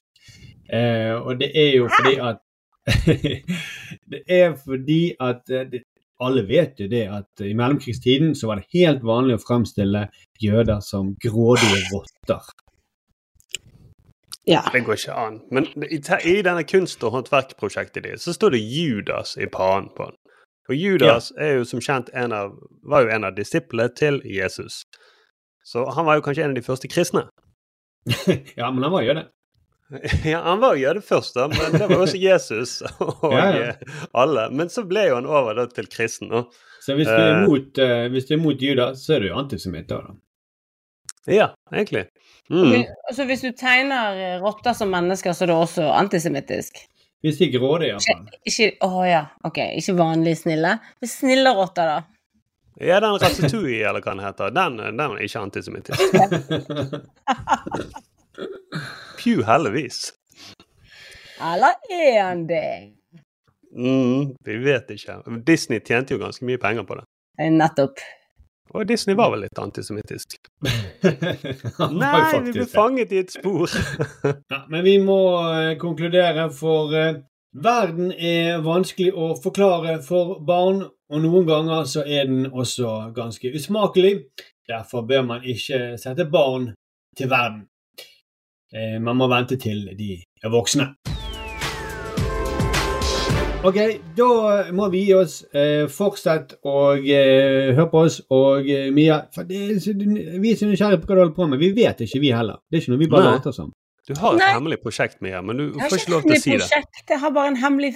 Eh, 0.72 1.12
og 1.12 1.42
det 1.42 1.52
er 1.60 1.76
jo 1.82 1.92
fordi 1.92 2.16
at 2.24 2.42
Det 4.12 4.22
er 4.30 4.56
fordi 4.62 5.02
at 5.20 5.50
eh, 5.52 5.68
det, 5.74 5.84
alle 6.24 6.46
vet 6.48 6.80
jo 6.80 6.88
det 6.88 7.04
at 7.12 7.44
i 7.44 7.52
mellomkrigstiden 7.58 8.36
så 8.40 8.48
var 8.48 8.62
det 8.62 8.72
helt 8.78 9.04
vanlig 9.04 9.36
å 9.36 9.44
fremstille 9.44 10.08
jøder 10.40 10.80
som 10.86 11.12
grådige 11.20 11.82
rotter. 11.90 12.48
Ja. 14.46 14.62
Det 14.74 14.84
går 14.86 14.94
ikke 15.00 15.14
an. 15.18 15.40
Men 15.52 15.66
i, 15.90 15.98
i 16.30 16.36
denne 16.46 16.64
kunst- 16.70 17.02
og 17.04 17.16
håndverkprosjektet 17.16 18.04
ditt, 18.06 18.22
så 18.22 18.34
står 18.36 18.54
det 18.54 18.60
Judas 18.62 19.36
i 19.42 19.48
panen 19.50 19.90
på 19.98 20.10
den. 20.12 20.20
Og 20.70 20.76
Judas 20.78 21.32
er 21.38 21.60
jo 21.60 21.66
som 21.70 21.82
kjent 21.82 22.10
en 22.18 22.34
av, 22.34 22.54
var 22.86 23.06
jo 23.06 23.10
en 23.14 23.26
av 23.28 23.36
disiplene 23.38 23.90
til 23.98 24.20
Jesus. 24.26 24.84
Så 25.66 25.84
han 25.94 26.06
var 26.06 26.18
jo 26.20 26.24
kanskje 26.26 26.44
en 26.46 26.54
av 26.54 26.60
de 26.60 26.66
første 26.66 26.90
kristne. 26.90 27.26
ja, 28.60 28.70
men 28.72 28.84
han 28.86 28.92
var 28.94 29.02
jo 29.06 29.16
det. 29.18 29.26
Ja, 30.26 30.40
han 30.42 30.60
var 30.64 30.74
jo 30.82 30.94
det 30.98 31.04
først, 31.06 31.36
da, 31.38 31.44
men 31.52 31.76
det 31.78 31.86
var 31.92 32.00
også 32.02 32.18
Jesus 32.18 32.80
og 33.06 33.34
Ja, 33.34 33.44
ja. 33.54 33.68
eh, 33.74 34.00
alle. 34.18 34.48
Men 34.58 34.70
så 34.74 34.82
ble 34.90 35.04
jo 35.12 35.20
han 35.20 35.28
over 35.30 35.54
da, 35.60 35.68
til 35.74 35.86
kristen. 35.94 36.32
Og, 36.34 36.54
Så 36.82 36.96
hvis 36.98 37.06
du 37.10 37.14
er 37.14 37.36
Eh. 37.36 37.44
imot, 37.44 37.78
uh, 37.82 38.08
hvis 38.14 38.26
du 38.30 38.34
er 38.34 38.40
imot 38.40 38.62
Judas, 38.66 39.06
så 39.06 39.16
er 39.18 39.22
du 39.26 39.28
jo 39.32 39.38
antisemitt 39.42 39.90
da. 39.90 40.00
ja, 41.30 41.48
egentlig. 41.74 42.06
Mm. 42.50 42.84
Altså, 43.10 43.26
hvis 43.26 43.46
du 43.46 43.52
tegner 43.58 44.20
eh, 44.20 44.42
rotter 44.44 44.76
som 44.78 44.92
mennesker, 44.94 45.34
så 45.34 45.46
er 45.46 45.54
det 45.54 45.56
også 45.56 45.88
antisemittisk. 45.96 46.78
Hvis 47.26 47.40
de 47.40 47.48
er 47.48 47.56
grådige, 47.58 47.96
iallfall. 47.96 48.28
Å 48.86 48.90
oh, 48.90 49.06
ja, 49.08 49.24
ok. 49.48 49.58
Ikke 49.80 49.96
vanlig 49.98 50.36
snille. 50.44 50.76
Men 51.02 51.10
snille 51.10 51.56
rotter, 51.58 51.90
da. 51.90 52.04
Ja, 52.76 53.00
den 53.00 53.16
Ratatouille, 53.16 53.88
eller 53.88 54.04
hva 54.04 54.12
den 54.12 54.26
heter, 54.26 54.52
den, 54.52 54.76
den 54.84 55.00
er 55.06 55.22
ikke 55.24 55.46
antisemittisk. 55.46 56.02
Pju, 59.22 59.38
heldigvis. 59.48 60.12
Eller 61.40 61.80
er 61.92 62.20
han 62.20 62.44
det? 62.50 62.92
Mm, 63.76 64.36
vi 64.46 64.58
vet 64.64 64.92
ikke. 64.92 65.20
Disney 65.48 65.82
tjente 65.84 66.16
jo 66.16 66.22
ganske 66.22 66.46
mye 66.48 66.60
penger 66.62 66.88
på 66.88 67.00
det. 67.00 67.06
Eh, 67.40 67.52
Nettopp. 67.52 68.00
Og 68.74 68.88
Disney 68.90 69.16
var 69.16 69.30
vel 69.34 69.46
litt 69.46 69.60
antisemittisk. 69.62 70.40
Nei, 72.02 72.42
vi 72.48 72.56
ble 72.56 72.66
fanget 72.70 73.14
i 73.14 73.22
et 73.22 73.36
spor. 73.36 73.70
Ja, 74.52 74.64
men 74.72 74.84
vi 74.86 74.98
må 75.04 75.20
eh, 75.52 75.76
konkludere, 75.82 76.48
for 76.54 76.94
eh, 76.98 77.22
verden 77.54 78.12
er 78.12 78.64
vanskelig 78.66 79.14
å 79.14 79.34
forklare 79.42 80.00
for 80.06 80.40
barn, 80.48 80.82
og 80.86 81.22
noen 81.22 81.46
ganger 81.48 81.86
så 81.90 82.04
er 82.06 82.26
den 82.30 82.50
også 82.50 83.14
ganske 83.16 83.54
usmakelig. 83.54 84.16
Derfor 84.66 85.06
bør 85.06 85.28
man 85.30 85.46
ikke 85.46 86.00
sette 86.02 86.26
barn 86.26 86.72
til 87.18 87.30
verden. 87.30 87.68
Eh, 88.74 88.98
man 89.02 89.22
må 89.22 89.30
vente 89.32 89.62
til 89.62 89.86
de 89.98 90.18
er 90.44 90.52
voksne. 90.54 90.96
Ok, 93.66 93.78
da 94.18 94.28
må 94.78 94.90
vi 94.94 95.02
gi 95.08 95.14
oss. 95.18 95.40
Eh, 95.56 95.86
fortsett 95.92 96.54
å 96.68 96.76
eh, 97.00 97.72
høre 97.74 97.88
på 97.90 98.04
oss. 98.06 98.20
Og 98.36 98.68
eh, 98.70 98.92
Mia, 98.94 99.22
for 99.34 99.48
det, 99.50 99.80
så- 99.84 99.96
vi 99.98 100.52
er 100.52 100.60
så 100.60 100.68
nysgjerrige 100.70 101.02
på 101.02 101.10
hva 101.10 101.16
du 101.18 101.22
holder 101.24 101.36
på 101.40 101.48
med. 101.50 101.60
Vi 101.64 101.72
vet 101.78 102.04
ikke, 102.06 102.22
vi 102.22 102.32
heller. 102.36 102.60
Det 102.70 102.78
er 102.78 102.84
ikke 102.84 102.94
noe 102.94 103.02
vi 103.02 103.10
bare 103.16 103.24
Nei. 103.30 103.34
later 103.40 103.56
som. 103.56 103.72
Du 104.06 104.14
har 104.22 104.36
et 104.36 104.44
Nei. 104.44 104.52
hemmelig 104.54 104.78
prosjekt, 104.84 105.18
Mia, 105.26 105.42
men 105.42 105.58
du 105.58 105.64
får 105.80 105.98
ikke 105.98 106.12
lov 106.14 106.22
til 106.28 106.36
å 106.36 106.42
si 106.44 106.58
det. 106.62 106.84
Jeg 107.10 107.20
har 107.24 107.32
bare 107.34 107.48
en 107.56 107.62
hemmelig 107.64 107.96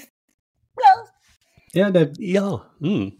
Ja, 1.75 1.89
det 1.93 2.15
Ja. 2.19 2.59
Mm. 2.81 3.11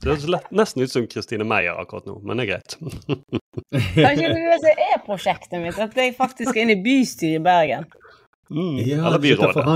Det 0.00 0.08
høres 0.08 0.48
nesten 0.50 0.82
ut 0.82 0.90
som 0.90 1.06
Kristine 1.06 1.44
Meyer 1.44 1.76
akkurat 1.76 2.06
nå, 2.08 2.16
men 2.24 2.38
det 2.40 2.48
er 2.48 2.54
greit. 2.54 2.76
Kanskje 3.94 4.30
det 4.32 4.42
er 4.56 4.62
det 4.64 4.72
er 4.94 5.02
prosjektet 5.04 5.60
mitt, 5.60 5.78
at 5.78 5.94
jeg 5.94 6.14
faktisk 6.16 6.56
er 6.56 6.62
inne 6.64 6.78
i 6.78 6.82
bystyret 6.82 7.36
i 7.36 7.42
Bergen. 7.44 7.84
Mm. 8.50 8.78
Ja, 8.80 9.02
Eller 9.06 9.20
byrådet. 9.20 9.54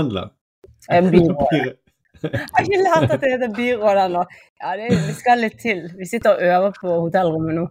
Byrådet. 0.89 1.77
Jeg 2.23 2.45
har 2.53 2.67
ikke 2.67 2.81
lært 2.83 3.15
at 3.15 3.23
det 3.23 3.31
heter 3.33 3.55
byråd 3.55 4.01
ennå. 4.05 4.21
Ja, 4.61 4.75
det, 4.79 5.15
skal 5.19 5.43
litt 5.43 5.57
til. 5.61 5.85
Vi 5.97 6.07
sitter 6.09 6.35
og 6.35 6.45
øver 6.51 6.77
på 6.79 6.99
hotellrommet 7.07 7.59
nå. 7.59 7.65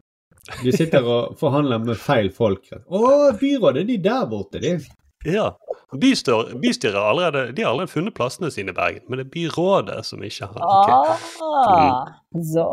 Du 0.61 0.71
sitter 0.77 1.07
og 1.09 1.39
forhandler 1.41 1.81
med 1.81 1.97
feil 2.01 2.29
folk. 2.35 2.69
Å, 2.85 3.01
byrådet, 3.41 3.87
de 3.89 3.99
der 4.05 4.27
borte, 4.29 4.61
de. 4.61 4.77
Ja. 5.25 5.55
Bystyr, 6.01 6.51
bystyret 6.61 6.99
har 6.99 7.11
allerede, 7.15 7.53
de 7.57 7.63
har 7.63 7.71
allerede 7.71 7.93
funnet 7.93 8.15
plassene 8.17 8.51
sine 8.53 8.75
i 8.75 8.77
Bergen, 8.77 9.07
men 9.09 9.21
det 9.21 9.29
er 9.29 9.31
byrådet 9.33 10.01
som 10.05 10.25
ikke 10.27 10.51
har 10.51 10.67
okay. 10.67 10.97
Ah, 11.41 12.11
så. 12.53 12.67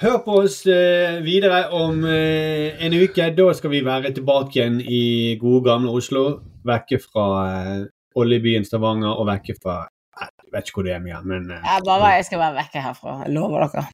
Hør 0.00 0.16
på 0.24 0.38
oss 0.42 0.64
eh, 0.66 1.20
videre 1.22 1.68
om 1.76 2.00
eh, 2.08 2.74
en 2.82 2.94
uke. 2.98 3.28
Da 3.36 3.52
skal 3.54 3.70
vi 3.70 3.84
være 3.86 4.10
tilbake 4.16 4.58
igjen 4.58 4.80
i 4.82 5.36
gode, 5.38 5.62
gamle 5.68 5.92
Oslo. 5.94 6.24
Vekke 6.66 6.98
fra 7.02 7.26
eh, 7.44 7.84
oljebyen 8.14 8.64
Stavanger 8.66 9.14
og 9.18 9.26
vekke 9.30 9.54
fra 9.62 9.76
Jeg 10.20 10.28
vet 10.54 10.68
ikke 10.68 10.78
hvor 10.78 10.86
det 10.86 10.92
er 10.94 11.00
Mia, 11.02 11.20
men 11.26 11.48
uh, 11.50 11.58
Jeg 11.64 11.82
bare 11.86 12.12
jeg 12.18 12.24
skal 12.28 12.38
være 12.38 12.54
vekke 12.60 12.82
herfra. 12.84 13.16
Jeg 13.24 13.32
lover 13.34 13.64
dere. 13.66 13.86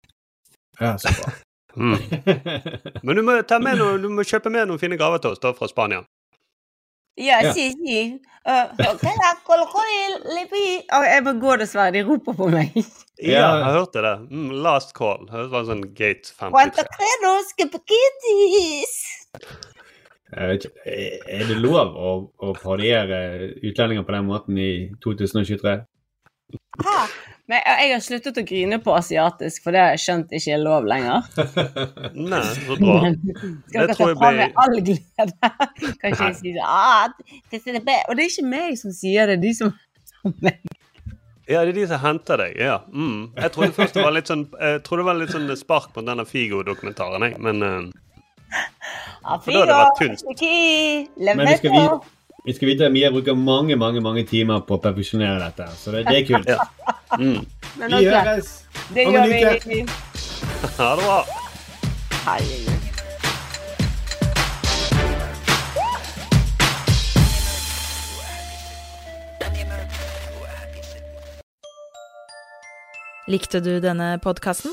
ja, 0.81 0.97
så 0.99 1.09
bra. 1.21 1.33
Mm. 1.77 1.95
Men 3.07 3.17
du 3.17 3.23
må, 3.23 3.37
ta 3.47 3.61
med 3.63 3.77
noe, 3.79 3.95
du 4.03 4.09
må 4.11 4.25
kjøpe 4.27 4.51
med 4.51 4.67
noen 4.67 4.81
fine 4.83 4.97
gaver 4.99 5.21
til 5.23 5.31
oss 5.37 5.39
da 5.39 5.53
fra 5.55 5.69
Spania. 5.71 6.01
Ja, 7.15 7.37
Ja. 7.45 7.53
si, 7.55 7.69
si. 7.79 8.01
Uh, 8.43 8.67
jeg 11.07 11.23
må 11.29 11.33
gå, 11.39 11.57
dessverre. 11.63 11.93
De 11.95 12.03
roper 12.09 12.35
på 12.35 12.49
meg. 12.51 12.75
Ja, 13.23 13.31
Ja. 13.31 13.51
jeg 13.63 13.73
hørte 13.77 14.03
det. 14.03 14.17
Mm, 14.33 14.51
last 14.67 14.95
call. 14.99 15.27
Det 15.31 15.47
var 15.53 15.63
sånn 15.69 15.85
gate 15.95 16.35
53. 16.41 16.75
Er 20.33 21.47
det 21.49 21.57
lov 21.59 21.97
å, 21.97 22.11
å 22.39 22.53
parodiere 22.55 23.51
utlendinger 23.67 24.07
på 24.07 24.15
den 24.15 24.29
måten 24.29 24.59
i 24.61 24.71
2023? 25.03 25.81
Men 27.51 27.65
jeg 27.67 27.91
har 27.91 28.03
sluttet 28.05 28.39
å 28.39 28.45
grine 28.47 28.79
på 28.83 28.93
asiatisk, 28.95 29.65
for 29.65 29.75
det 29.75 29.81
har 29.83 29.97
jeg 29.97 30.03
skjønt 30.05 30.35
ikke 30.39 30.53
er 30.55 30.61
lov 30.63 30.87
lenger. 30.87 31.27
Nei, 32.31 32.43
så 32.55 32.77
bra. 32.79 32.99
Skal 33.11 33.89
dere 33.89 33.97
ta 33.99 34.07
fra 34.07 34.31
meg 34.37 34.61
all 34.63 34.77
glede? 34.79 35.51
Kan 35.99 36.15
ikke 36.15 36.31
si 36.39 36.55
sånn 36.55 37.81
det 37.81 37.97
er 37.97 38.05
Og 38.07 38.15
det 38.15 38.23
er 38.23 38.29
ikke 38.29 38.47
meg 38.53 38.79
som 38.79 38.95
sier 38.95 39.33
det, 39.33 39.41
de 39.43 39.51
som 39.57 39.75
Ja, 41.51 41.65
det 41.65 41.73
er 41.73 41.75
de 41.81 41.89
som 41.91 42.03
henter 42.05 42.45
deg. 42.45 42.55
ja. 42.61 42.79
Mm. 42.95 43.33
Jeg 43.35 43.55
trodde 43.57 43.75
først 43.81 43.99
det 43.99 44.07
var 44.07 44.15
litt 44.15 44.31
sånn 44.31 44.47
Jeg 44.55 44.85
trodde 44.87 45.03
det 45.03 45.09
var 45.11 45.19
litt 45.19 45.35
sånn 45.35 45.51
spark 45.59 45.91
på 45.97 46.07
denne 46.07 46.27
Figo-dokumentaren, 46.29 47.27
jeg, 47.27 47.41
men 47.43 47.67
eh, 47.67 47.81
For 48.51 49.53
da 49.53 49.77
hadde 49.77 49.99
det 50.01 50.09
vært. 50.11 51.37
Men 51.37 51.47
vi 51.47 51.57
skal, 51.61 51.71
vite, 51.77 51.99
vi 52.49 52.55
skal 52.57 52.71
vite 52.73 52.89
at 52.89 52.93
Mia 52.95 53.11
bruker 53.15 53.37
mange 53.39 53.77
mange, 53.77 54.01
mange 54.05 54.25
timer 54.27 54.61
på 54.67 54.79
å 54.79 54.83
perfeksjonere 54.83 55.39
dette. 55.45 55.69
Så 55.79 55.95
det, 55.95 56.05
det 56.09 56.23
er 56.23 56.27
kult. 56.31 56.51
Mm. 57.19 57.41
Men 57.79 57.97
Vi 57.99 58.05
høres 58.09 58.53
Det 58.95 59.07
om 59.07 59.15
en 59.21 59.31
gjør 59.31 59.57
uke. 59.57 59.69
vi. 59.69 59.81
Ha 60.79 60.91
det 60.97 61.05
bra. 61.05 61.21
Herregud. 62.27 62.77
Likte 73.31 73.61
du 73.63 73.77
denne 73.83 74.17
podkasten? 74.23 74.73